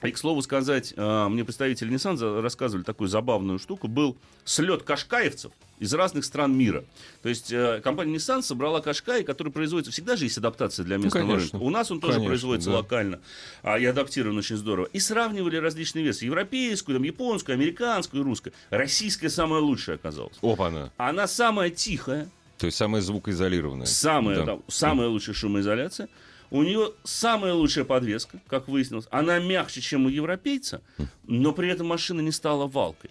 [0.02, 3.86] И, к слову сказать, а, мне представители Nissan рассказывали такую забавную штуку.
[3.86, 6.84] Был слет кашкаевцев из разных стран мира.
[7.22, 9.90] То есть э, компания Nissan собрала Кашкай, который производится...
[9.90, 11.56] Всегда же есть адаптация для местного ну, рынка.
[11.56, 12.76] У нас он тоже конечно, производится да.
[12.76, 13.20] локально
[13.62, 14.86] а, и адаптирован очень здорово.
[14.92, 16.26] И сравнивали различные весы.
[16.26, 18.52] Европейскую, там, японскую, американскую, русскую.
[18.68, 20.38] Российская самая лучшая оказалась.
[20.42, 20.92] Опа-на.
[20.98, 22.28] Она самая тихая.
[22.60, 23.86] То есть самая звукоизолированная.
[23.86, 24.44] Самая, да.
[24.44, 26.08] там, самая лучшая шумоизоляция.
[26.50, 29.06] У нее самая лучшая подвеска, как выяснилось.
[29.10, 30.82] Она мягче, чем у европейца,
[31.26, 33.10] но при этом машина не стала валкой.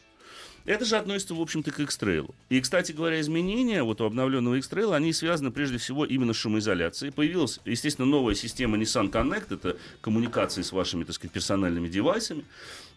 [0.66, 2.30] Это же относится, в общем-то, к X-Trail.
[2.50, 7.12] И, кстати говоря, изменения вот у обновленного X-Trail, они связаны прежде всего именно с шумоизоляцией.
[7.12, 12.46] Появилась, естественно, новая система Nissan Connect, это коммуникации с вашими, так сказать, персональными девайсами.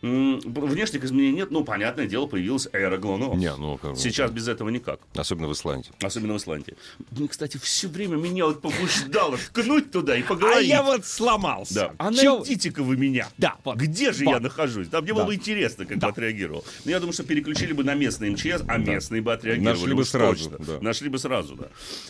[0.02, 3.34] Внешних изменений нет, но, понятное дело, появилась аэроглоно.
[3.36, 4.98] Не, ну, как Сейчас без этого никак.
[5.14, 5.92] Особенно в Исландии.
[6.02, 6.74] Особенно в Исландии.
[7.12, 10.70] Мне, кстати, все время меня вот побуждало ткнуть туда и поговорить.
[10.70, 11.74] А я вот сломался.
[11.74, 11.92] Да.
[11.98, 13.28] А найдите-ка вы меня.
[13.38, 13.54] Да.
[13.62, 13.76] Вот.
[13.76, 14.32] Где же вот.
[14.32, 14.88] я нахожусь?
[14.88, 15.14] Да, мне да.
[15.14, 16.08] было бы интересно, как да.
[16.08, 16.64] бы отреагировал.
[16.84, 18.78] Но я думаю, что переключили бы на местный МЧС, а да.
[18.78, 19.78] местные бы отреагировали.
[19.78, 20.50] Нашли бы сразу.
[20.58, 20.80] Да.
[20.80, 21.68] Нашли бы сразу, да.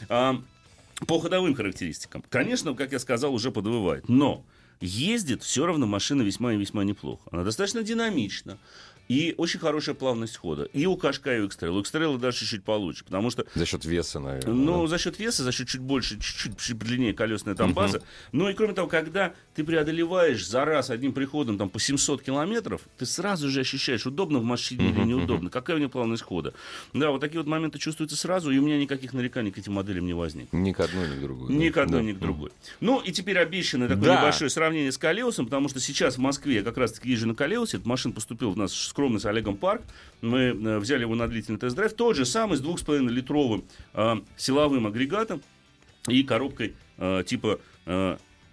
[0.08, 0.42] А,
[1.06, 2.24] по ходовым характеристикам.
[2.30, 4.08] Конечно, как я сказал, уже подвывает.
[4.08, 4.44] Но
[4.82, 7.22] ездит все равно машина весьма и весьма неплохо.
[7.30, 8.58] Она достаточно динамична.
[9.08, 10.64] И очень хорошая плавность хода.
[10.72, 11.78] И у Кашка, и у Экстрелла.
[11.78, 13.44] У Экстрелла даже чуть-чуть получше, потому что...
[13.54, 14.54] За счет веса, наверное.
[14.54, 14.88] Ну, да?
[14.88, 17.98] за счет веса, за счет чуть больше, чуть-чуть, чуть длиннее колесная там база.
[17.98, 18.04] Угу.
[18.32, 22.82] Ну и кроме того, когда ты преодолеваешь за раз одним приходом там по 700 километров,
[22.96, 25.52] ты сразу же ощущаешь, удобно в машине угу, или неудобно, угу.
[25.52, 26.54] какая у нее плавность хода.
[26.92, 30.06] Да, вот такие вот моменты чувствуются сразу, и у меня никаких нареканий к этим моделям
[30.06, 30.56] не возникло.
[30.56, 31.52] Ни к одной, ни к другой.
[31.52, 31.74] Ни да?
[31.74, 32.06] к одной, да.
[32.06, 32.50] ни к другой.
[32.80, 34.20] Ну и теперь обещанное такое да.
[34.20, 37.78] небольшое сравнение с Калеусом, потому что сейчас в Москве я как раз-таки езжу на Калеусе,
[37.78, 39.82] эта машина поступила в нас скромный с Олегом Парк,
[40.20, 41.94] мы э, взяли его на длительный тест-драйв.
[41.94, 45.42] Тот же самый с 2,5-литровым э, силовым агрегатом
[46.08, 47.58] и коробкой э, типа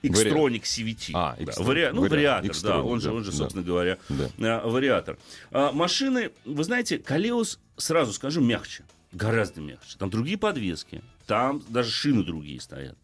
[0.02, 1.12] Xtronic CVT.
[1.14, 1.52] А, да.
[1.58, 1.90] Вари...
[1.92, 3.68] Ну, вариатор, да, он же, он же, собственно да.
[3.68, 3.98] говоря,
[4.38, 4.62] да.
[4.62, 5.18] вариатор.
[5.52, 8.86] А, машины, вы знаете, Калеус, сразу скажу, мягче.
[9.12, 9.98] Гораздо мягче.
[9.98, 12.98] Там другие подвески, там даже шины другие стоят.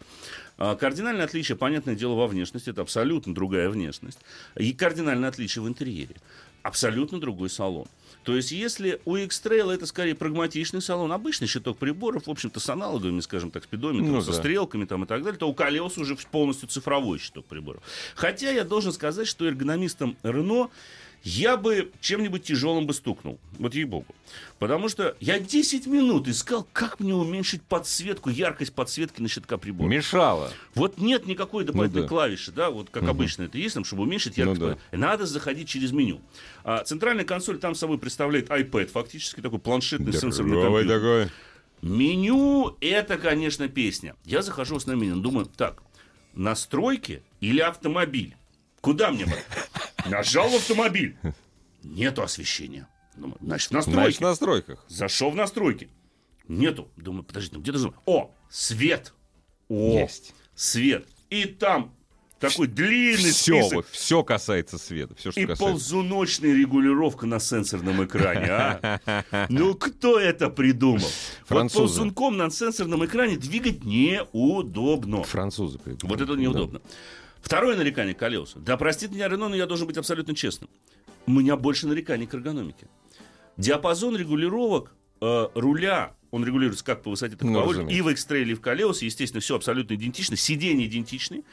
[0.57, 2.69] А, кардинальное отличие, понятное дело, во внешности.
[2.69, 4.19] Это абсолютно другая внешность.
[4.55, 6.15] И кардинальное отличие в интерьере
[6.65, 7.85] абсолютно другой салон.
[8.23, 12.67] То есть, если у X-Trail это скорее прагматичный салон, обычный щиток приборов, в общем-то, с
[12.69, 14.37] аналоговыми, скажем так, спидометром, ну, со да.
[14.37, 17.83] стрелками там, и так далее, то у Калиос уже полностью цифровой щиток приборов.
[18.15, 20.71] Хотя я должен сказать, что эргономистам Renault
[21.25, 23.39] я бы чем-нибудь тяжелым бы стукнул.
[23.57, 24.13] Вот ей-богу.
[24.59, 29.89] Потому что я 10 минут искал, как мне уменьшить подсветку, яркость подсветки на щитка прибора.
[29.89, 30.51] Мешало.
[30.75, 32.09] Вот нет никакой дополнительной ну, да.
[32.09, 33.11] клавиши, да, вот как угу.
[33.11, 34.61] обычно это есть, чтобы уменьшить яркость.
[34.61, 34.97] Ну, да.
[34.97, 36.21] Надо заходить через меню.
[36.63, 40.99] А центральная консоль там собой представляет iPad, фактически такой планшетный Здоровый сенсорный компьютер.
[40.99, 41.31] Такой.
[41.81, 44.15] Меню это, конечно, песня.
[44.25, 45.81] Я захожу в основное меню, думаю, так,
[46.35, 48.35] настройки или автомобиль?
[48.79, 49.25] Куда мне?
[50.05, 51.17] Нажал в автомобиль.
[51.83, 52.87] Нету освещения.
[53.15, 54.01] Думаю, значит, в настройке.
[54.01, 54.85] Значит, в настройках.
[54.87, 55.89] Зашел в настройки.
[56.47, 56.89] Нету.
[56.97, 57.93] Думаю, подожди, ну где-то...
[58.05, 59.13] О, свет.
[59.69, 60.33] О, Есть.
[60.53, 61.07] свет.
[61.29, 61.95] И там
[62.39, 63.73] такой длинный все, список.
[63.73, 65.15] Вот, все касается света.
[65.15, 65.63] Все, что и касается.
[65.65, 68.47] ползуночная регулировка на сенсорном экране.
[68.49, 69.25] А?
[69.49, 71.07] Ну, кто это придумал?
[71.45, 71.81] Французы.
[71.81, 75.23] Вот ползунком на сенсорном экране двигать неудобно.
[75.23, 76.17] Французы придумали.
[76.17, 76.79] Вот это неудобно.
[76.79, 76.85] Да.
[77.45, 78.59] Второе нарекание к колесу.
[78.59, 80.67] Да простит меня Рено, но я должен быть абсолютно честным.
[81.27, 82.87] У меня больше нареканий к эргономике.
[83.55, 87.85] Диапазон регулировок э, руля, он регулируется как по высоте, так и ну, по воле.
[87.87, 90.35] И в экстрейле, и в колесе, естественно, все абсолютно идентично.
[90.35, 91.43] Сиденья идентичны.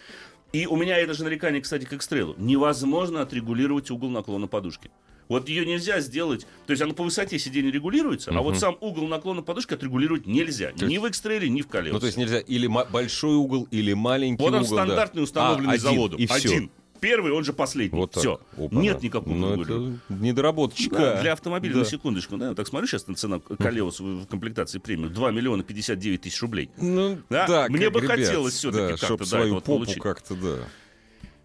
[0.55, 2.37] И у меня это же нарекание, кстати, к экстрейлу.
[2.39, 4.91] Невозможно отрегулировать угол наклона подушки.
[5.29, 6.47] Вот ее нельзя сделать.
[6.67, 8.39] То есть она по высоте сиденья регулируется, угу.
[8.39, 10.73] а вот сам угол наклона подушки отрегулировать нельзя.
[10.73, 11.93] То ни в экстреле, ни в колесе.
[11.93, 14.61] Ну, то есть нельзя или большой угол, или маленький вот угол.
[14.61, 15.25] Вот он стандартный, да.
[15.25, 16.19] установленный а, один, заводом.
[16.19, 16.49] И все.
[16.49, 16.71] Один.
[17.01, 17.99] первый, он же последний.
[17.99, 18.41] Вот Все.
[18.57, 20.97] Нет никакого ну, это недоработочка.
[20.97, 21.79] Да, для автомобиля, да.
[21.81, 22.37] на секундочку.
[22.37, 25.13] Да, так смотрю сейчас на цена Калеус в комплектации премиум.
[25.13, 26.71] 2 миллиона 59 тысяч рублей.
[26.79, 29.99] Ну, да, да Мне бы ребят, хотелось все-таки да, как-то свою да, попу получить.
[29.99, 30.59] как-то, да.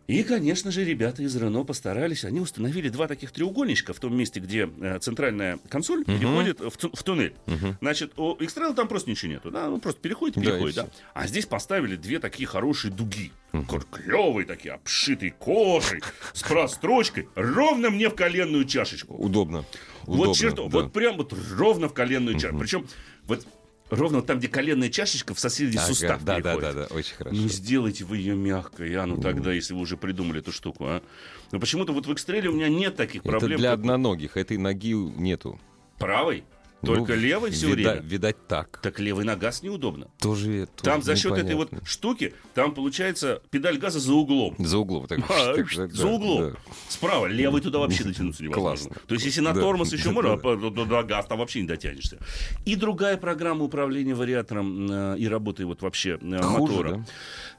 [0.08, 2.24] И, конечно же, ребята из Рено постарались.
[2.24, 6.18] Они установили два таких треугольничка в том месте, где э, центральная консоль uh-huh.
[6.18, 7.34] переходит в, в туннель.
[7.46, 7.76] Uh-huh.
[7.82, 9.52] Значит, у x там просто ничего нету.
[9.52, 9.68] Да?
[9.68, 10.76] Ну, просто переходит, переходит.
[10.76, 10.90] Да, да.
[11.14, 13.34] А здесь поставили две такие хорошие дуги.
[13.52, 13.86] Uh-huh.
[13.92, 17.28] Клевые такие, обшитые кожей, с прострочкой.
[17.36, 19.14] Ровно мне в коленную чашечку.
[19.14, 19.66] Удобно.
[20.04, 20.64] Удобно вот черт, да.
[20.64, 22.56] вот прям вот ровно в коленную чашечку.
[22.56, 22.60] Uh-huh.
[22.62, 22.88] Причем
[23.26, 23.46] вот
[23.90, 26.62] Ровно там, где коленная чашечка в соседний ага, сустав да, переходит.
[26.62, 27.36] Да, да, да, очень хорошо.
[27.36, 31.02] Ну, сделайте вы ее мягкой, а ну тогда, если вы уже придумали эту штуку, а.
[31.52, 33.52] Но почему-то вот в экстреле у меня нет таких проблем.
[33.52, 35.60] Это для одноногих, этой ноги нету.
[35.98, 36.44] Правой?
[36.82, 38.08] Только ну, левый все вида, время?
[38.08, 38.80] Видать так.
[38.84, 40.10] Так левый на газ неудобно.
[40.20, 44.56] Тоже, тоже Там за счет этой вот штуки, там получается педаль газа за углом.
[44.60, 45.08] За углом.
[45.08, 46.52] Так, а, так, так, за углом.
[46.52, 46.60] Да.
[46.88, 47.26] Справа.
[47.26, 48.90] Левый туда вообще дотянуться невозможно.
[48.90, 49.08] Классно.
[49.08, 49.62] То есть если на да.
[49.62, 52.20] тормоз еще можно, а до газ там вообще не дотянешься.
[52.66, 56.92] И другая программа управления вариатором э, и работы вот вообще э, Хуже, мотора.
[56.92, 57.06] Да?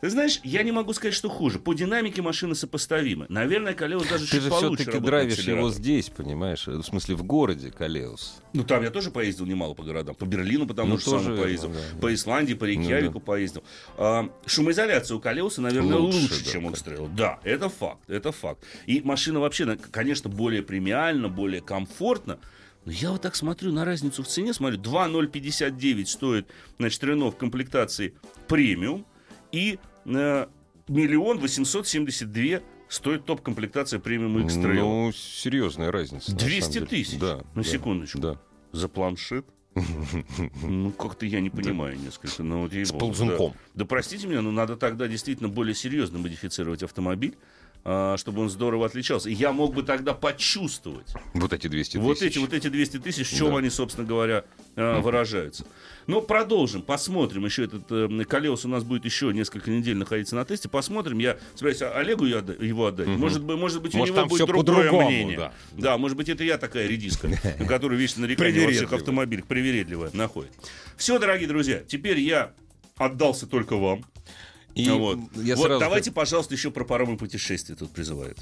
[0.00, 1.58] Ты знаешь, я не могу сказать, что хуже.
[1.58, 3.26] По динамике машины сопоставимы.
[3.28, 6.66] Наверное, Калеус даже Ты чуть же все-таки драйвишь его здесь, понимаешь?
[6.66, 8.40] В смысле, в городе Калеус.
[8.52, 10.14] Ну, там я тоже поездил немало по городам.
[10.14, 11.70] По Берлину, потому ну, что сам поездил.
[11.70, 12.00] Да.
[12.00, 13.26] По Исландии, по Рейкьявику ну, да.
[13.26, 13.64] поездил.
[13.96, 17.08] А, шумоизоляция у Калеуса, наверное, лучше, лучше да, чем у Экстрейла.
[17.08, 18.64] Да, это факт, это факт.
[18.86, 22.38] И машина вообще, конечно, более премиальна, более комфортна.
[22.84, 27.36] Но я вот так смотрю на разницу в цене, смотрю, 2,059 стоит, значит, Рено в
[27.36, 28.14] комплектации
[28.46, 29.04] премиум,
[29.52, 30.46] и э,
[30.88, 34.80] миллион восемьсот семьдесят две стоит топ-комплектация премиум X-Trail.
[34.80, 36.34] Ну, серьезная разница.
[36.34, 37.18] 200 тысяч?
[37.18, 37.40] Да.
[37.54, 38.18] На да, секундочку.
[38.18, 38.40] Да.
[38.72, 39.46] За планшет?
[40.62, 42.04] Ну, как-то я не понимаю да.
[42.04, 42.42] несколько.
[42.42, 43.52] Ну, вот С ползунком.
[43.52, 43.58] Да.
[43.74, 47.36] да простите меня, но надо тогда действительно более серьезно модифицировать автомобиль
[47.82, 49.30] чтобы он здорово отличался.
[49.30, 51.14] И я мог бы тогда почувствовать.
[51.32, 52.02] Вот эти 200 тысяч.
[52.02, 53.58] Вот эти, вот эти 200 тысяч, в чем да.
[53.58, 54.44] они, собственно говоря,
[54.76, 55.64] а, выражаются.
[56.06, 57.44] Но продолжим, посмотрим.
[57.44, 60.68] Еще этот э, колес у нас будет еще несколько недель находиться на тесте.
[60.68, 61.18] Посмотрим.
[61.18, 63.08] Я собираюсь Олегу его отдать.
[63.08, 63.18] Угу.
[63.18, 65.36] Может быть, может быть, у может, него будет другое мнение.
[65.36, 65.52] Да.
[65.72, 67.28] да, может быть, это я такая редиска,
[67.68, 70.52] которая вечно нарекание во всех автомобилях привередливая находит.
[70.96, 72.52] Все, дорогие друзья, теперь я
[72.96, 74.04] отдался только вам.
[74.74, 75.18] И вот.
[75.34, 75.80] Я вот сразу...
[75.80, 78.38] давайте, пожалуйста, еще про паромы путешествия тут призывают.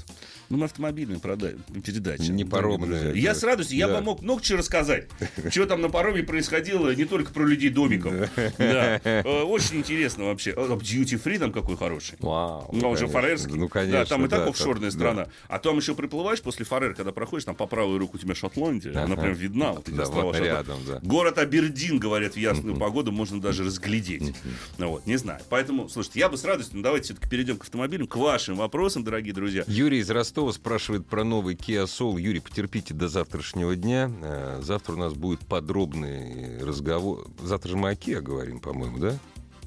[0.49, 2.29] Ну, мы автомобильные продаем, передачи.
[2.29, 3.19] Не паромные.
[3.19, 5.07] Я с радостью, я бы мог много чего рассказать.
[5.49, 8.13] Что там на пароме происходило, не только про людей домиков.
[8.57, 9.01] Да.
[9.03, 10.51] Э, очень интересно вообще.
[10.51, 12.17] Duty free там какой хороший.
[12.19, 12.69] Вау.
[12.71, 13.55] Ну, уже фарерский.
[13.55, 13.99] Ну, конечно.
[13.99, 15.27] Да, там и так офшорная страна.
[15.47, 18.95] А там еще приплываешь после фарер, когда проходишь, там по правую руку у тебя Шотландия.
[19.03, 19.73] Она прям видна.
[19.73, 20.99] Вот эти острова рядом, да.
[21.01, 24.35] Город Абердин, говорят, в ясную погоду можно даже разглядеть.
[24.77, 25.41] Ну вот, не знаю.
[25.49, 29.03] Поэтому, слушайте, я бы с радостью, ну, давайте все-таки перейдем к автомобилям, к вашим вопросам,
[29.03, 29.63] дорогие друзья.
[29.67, 32.19] Юрий из Ростова спрашивает про новый Kia Soul.
[32.19, 34.11] Юрий, потерпите до завтрашнего дня.
[34.23, 37.27] Э, завтра у нас будет подробный разговор.
[37.39, 39.15] Завтра же мы о Kia говорим, по-моему, да?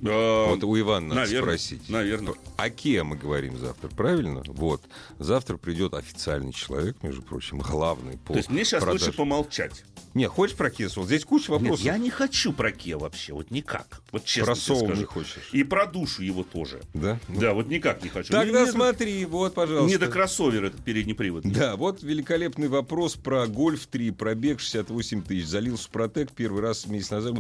[0.03, 1.89] А, вот у Ивана надо наверное, спросить.
[1.89, 2.35] Наверное.
[2.57, 4.43] О Kia мы говорим завтра, правильно?
[4.47, 4.83] Вот.
[5.19, 9.03] Завтра придет официальный человек, между прочим, главный по То есть мне сейчас продаж...
[9.03, 9.85] лучше помолчать.
[10.15, 11.05] Не, хочешь про Kia Soul?
[11.05, 11.85] Здесь куча вопросов.
[11.85, 14.03] Нет, я не хочу про Kia вообще, вот никак.
[14.11, 14.95] Вот честно Про скажу.
[14.95, 15.51] не хочешь.
[15.53, 16.81] И про душу его тоже.
[16.95, 17.21] Да?
[17.29, 18.33] Да, вот никак не хочу.
[18.33, 19.31] Тогда мне смотри, до...
[19.31, 19.89] вот, пожалуйста.
[19.89, 21.45] Не до кроссовер этот передний привод.
[21.45, 25.47] Да, вот великолепный вопрос про Гольф 3, пробег 68 тысяч.
[25.47, 27.35] Залил Супротек первый раз месяц назад.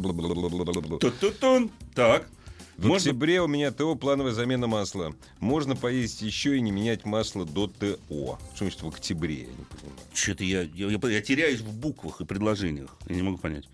[1.01, 1.70] Ту-ту-тун.
[1.94, 2.29] Так.
[2.81, 3.11] В Можно...
[3.11, 5.14] октябре у меня ТО плановая замена масла.
[5.38, 8.38] Можно поездить еще и не менять масло до ТО.
[8.55, 9.40] Что значит в октябре?
[9.40, 9.99] Я не понимаю.
[10.14, 12.97] Что-то я, я, я, я теряюсь в буквах и предложениях.
[13.07, 13.69] Я не могу понять.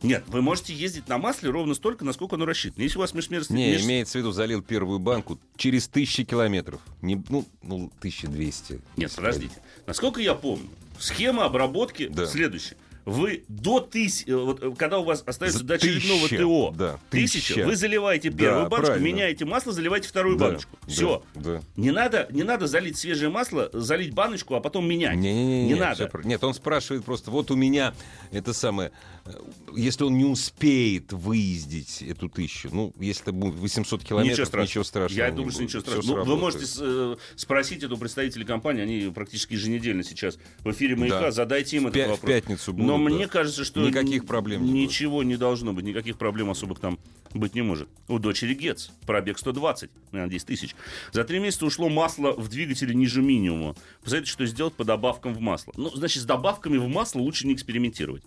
[0.00, 2.84] Нет, вы можете ездить на масле ровно столько, насколько оно рассчитано.
[2.84, 3.50] Если у вас межмерность...
[3.50, 3.82] Не, меж...
[3.82, 6.80] имеется в виду, залил первую банку через тысячи километров.
[7.02, 8.80] Не, ну, ну, 1200.
[8.96, 9.56] Нет, подождите.
[9.88, 10.70] Насколько я помню,
[11.00, 12.26] схема обработки да.
[12.26, 17.00] следующая вы до тысячи, э, вот, э, когда у вас остается до очередного ТО, да,
[17.10, 19.06] тысяча, тысяча, вы заливаете первую да, баночку, правильно.
[19.06, 20.78] меняете масло, заливаете вторую да, баночку.
[20.86, 21.22] Все.
[21.34, 25.16] Да, Не, надо, не надо залить свежее масло, залить баночку, а потом менять.
[25.16, 26.08] Не, не, не, не, не надо.
[26.08, 27.94] Все, нет, он спрашивает просто, вот у меня
[28.30, 28.92] это самое,
[29.24, 29.30] э,
[29.76, 34.66] если он не успеет выездить эту тысячу, ну, если это будет 800 километров, ничего страшного.
[34.66, 36.24] Ничего страшного Я думаю, что ничего страшного.
[36.24, 41.20] Ну, вы можете э, спросить эту представителей компании, они практически еженедельно сейчас в эфире «Маяка»,
[41.20, 41.30] да.
[41.32, 42.18] задайте им в этот вопрос.
[42.20, 43.14] В пятницу будут, Но да.
[43.14, 46.98] мне кажется, что никаких проблем ничего не, не должно быть, никаких проблем особых там
[47.34, 47.88] Быть не может.
[48.08, 48.90] У дочери ГЕЦ.
[49.06, 50.76] Пробег 120, наверное, 10 тысяч.
[51.12, 53.74] За три месяца ушло масло в двигателе ниже минимума.
[54.02, 55.72] Посмотрите, что сделать по добавкам в масло.
[55.76, 58.22] Ну, значит, с добавками в масло лучше не экспериментировать.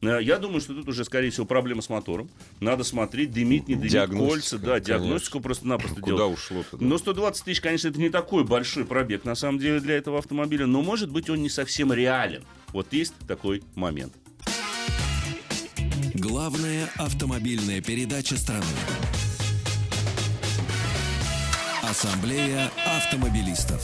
[0.00, 2.28] Э, я думаю, что тут уже, скорее всего, проблема с мотором.
[2.60, 4.58] Надо смотреть, дымит, не дымит кольца.
[4.58, 6.38] Да, диагностику просто-напросто Куда делать.
[6.38, 6.82] ушло-то?
[6.82, 10.66] Но 120 тысяч, конечно, это не такой большой пробег, на самом деле, для этого автомобиля.
[10.66, 12.42] Но, может быть, он не совсем реален.
[12.72, 14.12] Вот есть такой момент.
[16.14, 18.64] Главная автомобильная передача страны.
[21.82, 23.82] Ассамблея автомобилистов.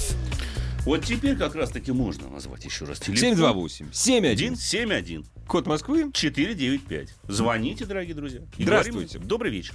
[0.85, 3.17] Вот теперь как раз-таки можно назвать еще раз телефон.
[3.17, 6.11] 728 71 71 Код Москвы.
[6.13, 7.09] 495.
[7.29, 8.43] Звоните, дорогие друзья.
[8.59, 9.15] И Здравствуйте.
[9.15, 9.75] говорим, Добрый вечер.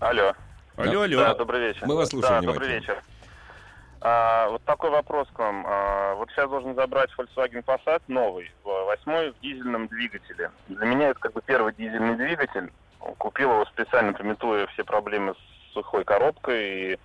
[0.00, 0.32] Алло.
[0.76, 1.18] Алло, алло.
[1.18, 1.86] Да, добрый вечер.
[1.86, 3.02] Мы вас слушаем Да, добрый вечер.
[4.06, 5.64] А, вот такой вопрос к вам.
[5.66, 10.50] А, вот сейчас должен забрать Volkswagen Passat новый, восьмой в дизельном двигателе.
[10.68, 12.70] Для меня это как бы первый дизельный двигатель.
[12.98, 16.98] Купил его специально, пометуя все проблемы с сухой коробкой и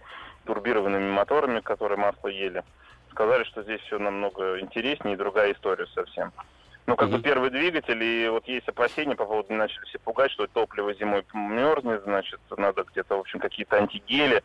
[0.43, 2.63] турбированными моторами, которые масло ели.
[3.11, 6.33] Сказали, что здесь все намного интереснее и другая история совсем.
[6.85, 7.23] Ну, как бы Мгм.
[7.23, 12.03] первый двигатель, и вот есть опасения по поводу, начали все пугать, что топливо зимой мерзнет,
[12.03, 14.43] значит, надо где-то, в общем, какие-то антигели.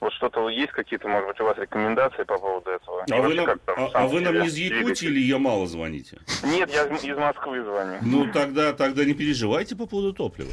[0.00, 3.04] Вот что-то есть какие-то, может быть, у вас рекомендации по поводу этого?
[3.10, 6.18] А вы, нам, там, а- а вы нам из Якутии или Ямала звоните?
[6.42, 7.98] Нет, я из из Москвы звоню.
[8.00, 10.52] Ну, тогда, тогда не переживайте по поводу топлива.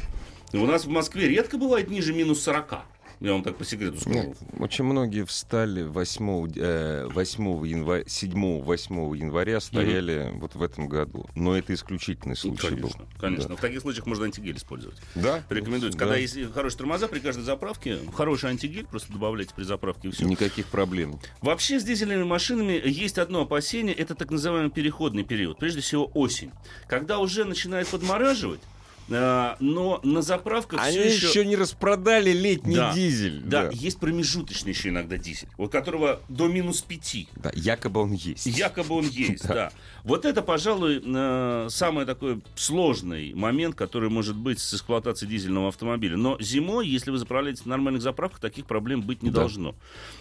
[0.52, 2.82] У нас в Москве редко бывает ниже минус 40.
[3.20, 4.16] Я вам так по секрету скажу.
[4.18, 11.26] Нет, очень многие встали 8, э, 8 января, 7-8 января стояли вот в этом году.
[11.34, 12.90] Но это исключительный Ну, случай был.
[12.90, 13.56] конечно, конечно.
[13.56, 14.98] В таких случаях можно антигель использовать.
[15.14, 15.42] Да.
[15.50, 15.98] Рекомендуется.
[15.98, 16.04] Да.
[16.04, 20.24] Когда есть хорошие тормоза при каждой заправке, хороший антигель просто добавляйте при заправке и все.
[20.24, 21.18] Никаких проблем.
[21.42, 26.52] Вообще с дизельными машинами есть одно опасение, это так называемый переходный период, прежде всего осень.
[26.86, 28.60] Когда уже начинает подмораживать,
[29.08, 31.26] но на заправках Они все еще...
[31.28, 31.44] еще...
[31.46, 32.92] не распродали летний Да.
[32.92, 33.40] дизель.
[33.44, 37.28] Да, есть промежуточный еще иногда дизель, у которого до минус 5.
[37.36, 38.46] Да, якобы он есть.
[38.46, 39.54] Якобы он есть, Да.
[39.54, 39.72] да.
[40.04, 46.16] Вот это, пожалуй, э, самый такой сложный момент, который может быть с эксплуатацией дизельного автомобиля.
[46.16, 49.40] Но зимой, если вы заправляетесь на нормальных заправках, таких проблем быть не Да.
[49.40, 49.74] должно.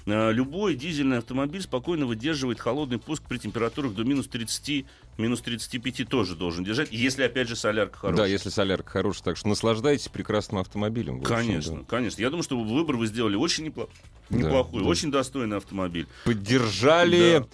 [0.05, 4.85] Э, Любой дизельный автомобиль спокойно выдерживает холодный пуск при температурах до минус 30,
[5.17, 8.25] минус 35 тоже должен держать, если, опять же, солярка хорошая.
[8.25, 9.23] Да, если солярка хорошая.
[9.23, 11.19] Так что наслаждайтесь прекрасным автомобилем.
[11.19, 11.83] в общем, Конечно, да.
[11.87, 12.21] конечно.
[12.21, 13.89] Я думаю, что выбор вы сделали очень непло-
[14.29, 14.87] Да, неплохой, да.
[14.89, 16.07] очень достойный автомобиль.
[16.25, 17.47] Поддержали Да.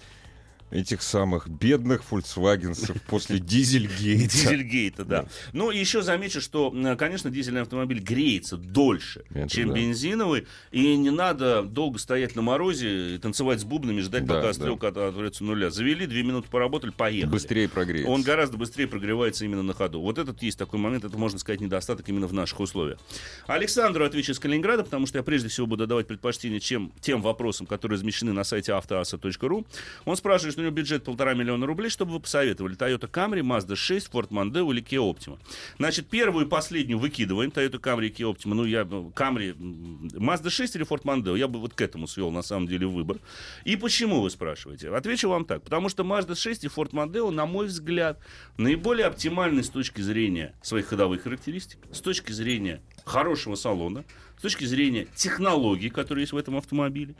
[0.74, 4.24] Этих самых бедных фольксвагенцев после дизельгейта.
[4.34, 5.26] Дизельгейта, да.
[5.54, 9.76] Ну, и еще замечу, что, конечно, дизельный автомобиль греется дольше, Это чем да.
[9.76, 14.48] бензиновый, и не надо долго стоять на морозе и танцевать с бубнами, ждать, Да, пока
[14.48, 14.54] да.
[14.54, 15.70] стрелка от- отворится нуля.
[15.70, 17.32] Завели, две минуты поработали, поехали.
[17.32, 18.10] Быстрее прогреется.
[18.12, 20.02] Он гораздо быстрее прогревается именно на ходу.
[20.02, 23.00] Вот этот есть такой момент, это, можно сказать, недостаток именно в наших условиях.
[23.46, 27.68] Александру отвечу из Калининграда, потому что я прежде всего буду давать предпочтение чем, тем вопросам,
[27.68, 29.66] которые размещены на сайте автоаса.ру.
[30.06, 33.76] Он спрашивает, что у него бюджет полтора миллиона рублей, чтобы вы посоветовали Toyota Camry, Mazda
[33.76, 35.38] 6, Ford Mondeo или Kia Optima.
[35.78, 38.54] Значит, первую и последнюю выкидываем, Toyota Camry и Kia Optima.
[38.54, 42.32] Ну, я, ну, Camry, Mazda 6 или Ford Mondeo, я бы вот к этому свел,
[42.32, 43.18] на самом деле, выбор.
[43.66, 44.90] И почему, вы спрашиваете?
[44.90, 45.62] Отвечу вам так.
[45.64, 48.20] Потому что Mazda 6 и Ford Mondeo, на мой взгляд,
[48.58, 54.04] наиболее оптимальны с точки зрения своих ходовых характеристик, с точки зрения хорошего салона,
[54.38, 57.16] с точки зрения технологий, которые есть в этом автомобиле.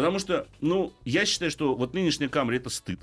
[0.00, 3.00] Потому что, ну, я считаю, что вот нынешняя Camry это стыд.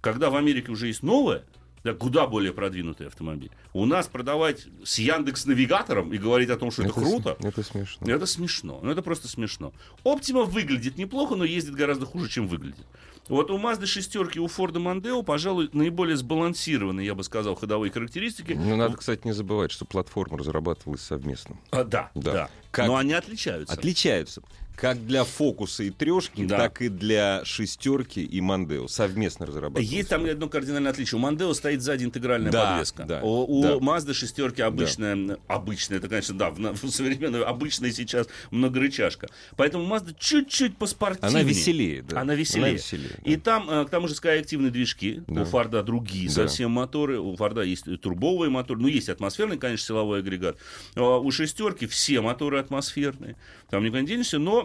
[0.00, 1.44] Когда в Америке уже есть новая,
[1.84, 3.50] да, куда более продвинутый автомобиль.
[3.72, 7.62] У нас продавать с Яндекс Навигатором и говорить о том, что это, с- круто, Это
[7.62, 8.06] смешно.
[8.08, 8.80] это смешно.
[8.82, 9.72] Ну, это просто смешно.
[10.04, 12.86] Оптима выглядит неплохо, но ездит гораздо хуже, чем выглядит.
[13.28, 18.52] Вот у Mazda шестерки, у Форда Мондео, пожалуй, наиболее сбалансированные, я бы сказал, ходовые характеристики.
[18.52, 21.56] Ну, надо, кстати, не забывать, что платформа разрабатывалась совместно.
[21.70, 22.32] А, да, да.
[22.32, 22.50] Да.
[22.72, 23.74] Как- Но они отличаются.
[23.74, 24.42] Отличаются.
[24.76, 26.56] Как для фокуса и трешки, Да.
[26.56, 28.88] так и для шестерки и Мандео.
[28.88, 29.88] Совместно разрабатывалась.
[29.92, 31.18] Есть там одно кардинальное отличие.
[31.18, 33.04] У Мандео стоит сзади интегральная Да, подвеска.
[33.04, 33.74] да, у да.
[33.76, 39.28] Mazda шестерки обычная, обычная, это, конечно, да, в, в современной, обычная сейчас многорычажка.
[39.56, 41.40] Поэтому Mazda чуть-чуть поспортивнее.
[41.40, 42.20] Она веселее, да.
[42.20, 42.64] Она веселее.
[42.68, 43.30] Она веселее, да.
[43.30, 45.22] И там, э, к тому же, Sky-активные движки.
[45.26, 45.42] Да.
[45.42, 46.34] У Форда другие Да.
[46.34, 47.20] совсем моторы.
[47.20, 48.80] У Форда есть турбовые моторы.
[48.80, 50.56] Ну, есть атмосферный, конечно, силовой агрегат.
[50.96, 53.36] А У шестерки все моторы атмосферные.
[53.70, 54.38] Там никуда не денешься.
[54.38, 54.61] Но,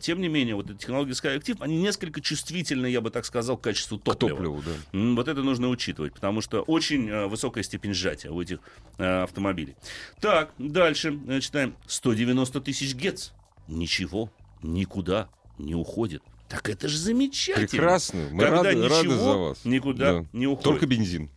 [0.00, 3.62] тем не менее, вот эти технологии Sky-Active, они несколько чувствительны, я бы так сказал, к
[3.62, 4.36] качеству К топлива.
[4.36, 4.98] топливу, да.
[5.14, 8.60] Вот это нужно учитывать, потому что очень э, высокая степень сжатия у этих
[8.98, 9.76] э, автомобилей.
[10.20, 11.74] Так, дальше э, читаем.
[11.86, 13.32] 190 тысяч гец.
[13.68, 14.30] Ничего,
[14.62, 15.28] никуда
[15.58, 16.22] не уходит.
[16.50, 17.68] Так это же замечательно.
[17.68, 18.28] Прекрасно.
[18.32, 19.58] Мы Когда рады, ничего рады за вас.
[19.64, 20.26] никуда Да.
[20.32, 20.64] не уходит.
[20.64, 21.30] Только бензин.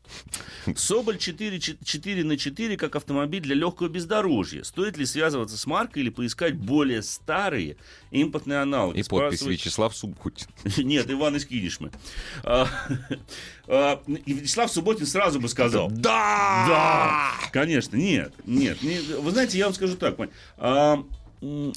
[0.76, 4.64] Соболь 4, 4 на 4 как автомобиль для легкого бездорожья.
[4.64, 7.78] Стоит ли связываться с маркой или поискать более старые
[8.10, 9.02] импортные аналоги?
[9.02, 10.48] И подпись Спрашивает- Вячеслав Субботин.
[10.78, 11.92] Нет, Иван из Кинешмы.
[12.44, 12.68] А,
[13.68, 15.92] а, и Вячеслав Субботин сразу бы сказал.
[15.92, 16.66] Да!
[16.68, 17.32] Да!
[17.52, 18.82] Конечно, нет, нет.
[18.82, 20.18] не- Вы знаете, я вам скажу так,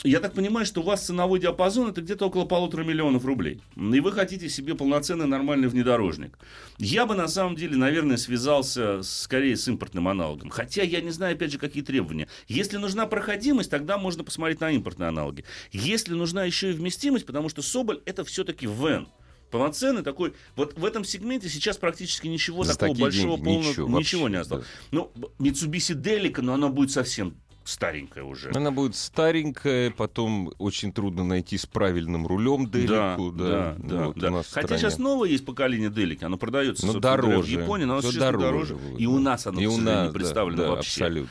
[0.05, 3.61] я так понимаю, что у вас ценовой диапазон это где-то около полутора миллионов рублей.
[3.77, 6.39] И вы хотите себе полноценный нормальный внедорожник.
[6.79, 10.51] Я бы на самом деле, наверное, связался скорее с импортным аналогом.
[10.51, 12.29] Хотя я не знаю, опять же, какие требования.
[12.49, 15.45] Если нужна проходимость, тогда можно посмотреть на импортные аналоги.
[15.73, 19.09] Если нужна еще и вместимость, потому что Соболь это все-таки вен.
[19.51, 20.35] Полноценный такой.
[20.57, 24.33] Вот в этом сегменте сейчас практически ничего За такого большого деньги полного ничего ничего, вообще,
[24.33, 24.67] не осталось.
[24.67, 24.71] да.
[24.91, 27.37] Ну, Mitsubishi Delica, но она будет совсем
[27.69, 28.51] старенькая уже.
[28.55, 33.33] Она будет старенькая, потом очень трудно найти с правильным рулем Делику.
[33.33, 34.31] да, да, Ну, вот да.
[34.31, 34.79] Хотя стране.
[34.79, 37.43] сейчас новое есть поколение Делики, оно продается Но дороже.
[37.43, 38.75] в Японии, но оно существенно дороже дороже.
[38.77, 39.11] будет, и да.
[39.11, 41.05] у нас оно, И у нас, не да, представлено да, вообще.
[41.05, 41.31] абсолютно.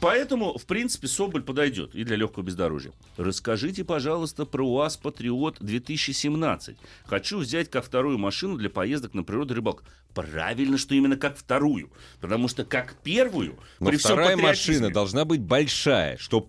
[0.00, 2.92] Поэтому, в принципе, Соболь подойдет и для легкого бездорожья.
[3.16, 6.76] Расскажите, пожалуйста, про УАЗ Патриот 2017.
[7.06, 9.82] Хочу взять как вторую машину для поездок на природу рыбалку.
[10.16, 11.92] Правильно, что именно как вторую.
[12.20, 16.48] Потому что как первую, Но при вторая машина должна быть большая, чтобы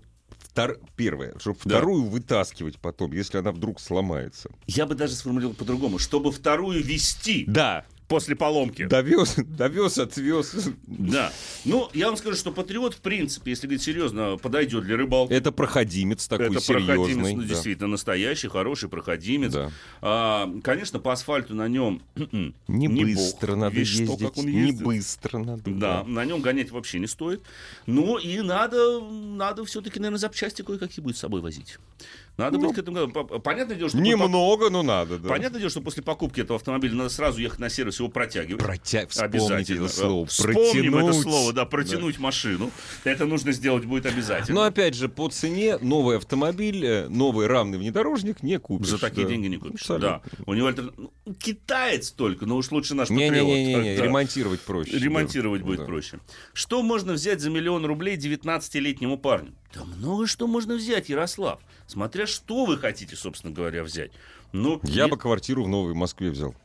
[0.96, 1.78] первое, чтобы Да.
[1.78, 4.50] вторую вытаскивать потом, если она вдруг сломается.
[4.66, 6.00] Я бы даже сформулировал по-другому.
[6.00, 7.86] Чтобы вторую вести Да.
[8.08, 8.86] После поломки.
[8.86, 10.70] Довез, довез, отвез.
[10.86, 11.32] Да.
[11.66, 15.34] Ну, я вам скажу, что Патриот, в принципе, если говорить серьезно, подойдет для рыбалки.
[15.34, 17.36] Это проходимец такой Это проходимец, серьезный.
[17.36, 17.48] ну, да.
[17.48, 19.52] действительно настоящий, хороший проходимец.
[19.54, 19.72] Да.
[20.02, 22.02] А, конечно, по асфальту на нем
[22.68, 23.58] Не, не быстро бог.
[23.62, 24.20] надо Весь что, ездить.
[24.28, 24.84] как он не ездит.
[24.84, 25.64] быстро надо.
[25.72, 27.42] Да, на нем гонять вообще не стоит.
[27.86, 31.78] Ну и надо, надо все-таки, наверное, запчасти кое-какие будет с собой возить.
[32.38, 33.08] Надо быть к этому.
[33.10, 33.98] По- Понятное дело, что...
[33.98, 34.04] Ну.
[34.04, 35.28] Немного, но надо, да.
[35.30, 38.62] Понятное дело, что после покупки этого автомобиля надо сразу ехать на сервис, его протягивать.
[38.64, 39.08] Протя...
[39.18, 39.86] Обязательно.
[39.86, 40.26] это слово.
[40.28, 42.72] Вспомним это слово, да, протянуть машину.
[43.04, 44.56] Это нужно сделать будет обязательно.
[44.56, 48.88] Но опять же, по цене новый автомобиль, э, новый равный внедорожник не купишь.
[48.90, 49.32] За такие да.
[49.34, 49.82] деньги не купишь.
[49.82, 50.22] Абсолютно.
[50.38, 50.44] Да.
[50.46, 53.32] У него альтерна- ну, китаец только, но уж лучше наш патриот.
[53.34, 54.04] Не-не-не, Да.
[54.04, 54.98] ремонтировать проще.
[54.98, 55.66] Ремонтировать да.
[55.68, 55.86] будет Да.
[55.86, 56.20] проще.
[56.54, 59.54] Что можно взять за миллион рублей 19-летнему парню?
[59.74, 61.60] Да много что можно взять, Ярослав.
[61.88, 64.12] Смотря что вы хотите, собственно говоря, взять.
[64.52, 66.56] Ну, Я е- бы квартиру в Новой Москве взял.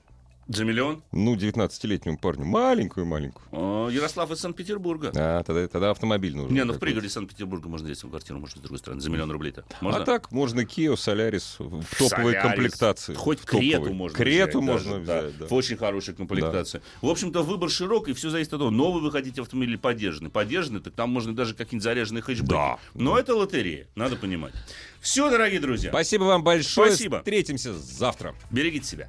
[0.48, 1.02] За миллион?
[1.12, 2.44] Ну, 19-летнему парню.
[2.44, 3.44] Маленькую-маленькую.
[3.52, 5.12] О, Ярослав из Санкт-Петербурга.
[5.14, 6.52] А, тогда, тогда автомобиль нужен.
[6.52, 9.64] Не, ну в пригороде Санкт-Петербурга можно свою квартиру, может, с другой стороны, за миллион рублей-то.
[9.80, 10.02] Можно?
[10.02, 12.42] А так можно Kia, Solaris в топовой Солярис.
[12.42, 13.14] комплектации.
[13.14, 13.92] Хоть В Крету топовой.
[13.94, 14.70] можно Крету взять.
[14.70, 15.46] можно даже, да, взять, да.
[15.46, 16.82] В очень хорошей комплектации.
[17.00, 20.30] В общем-то, выбор широкий, все зависит от того, новый вы хотите автомобиль или поддержанный.
[20.30, 22.50] Поддержанный, так там можно даже какие-нибудь заряженные хэтчбеки.
[22.50, 22.78] Да.
[22.94, 24.52] Но это лотерея, надо понимать.
[25.00, 26.88] Все, дорогие друзья, Спасибо вам большое.
[26.90, 27.18] Спасибо.
[27.18, 28.34] Встретимся завтра.
[28.50, 29.08] берегите себя.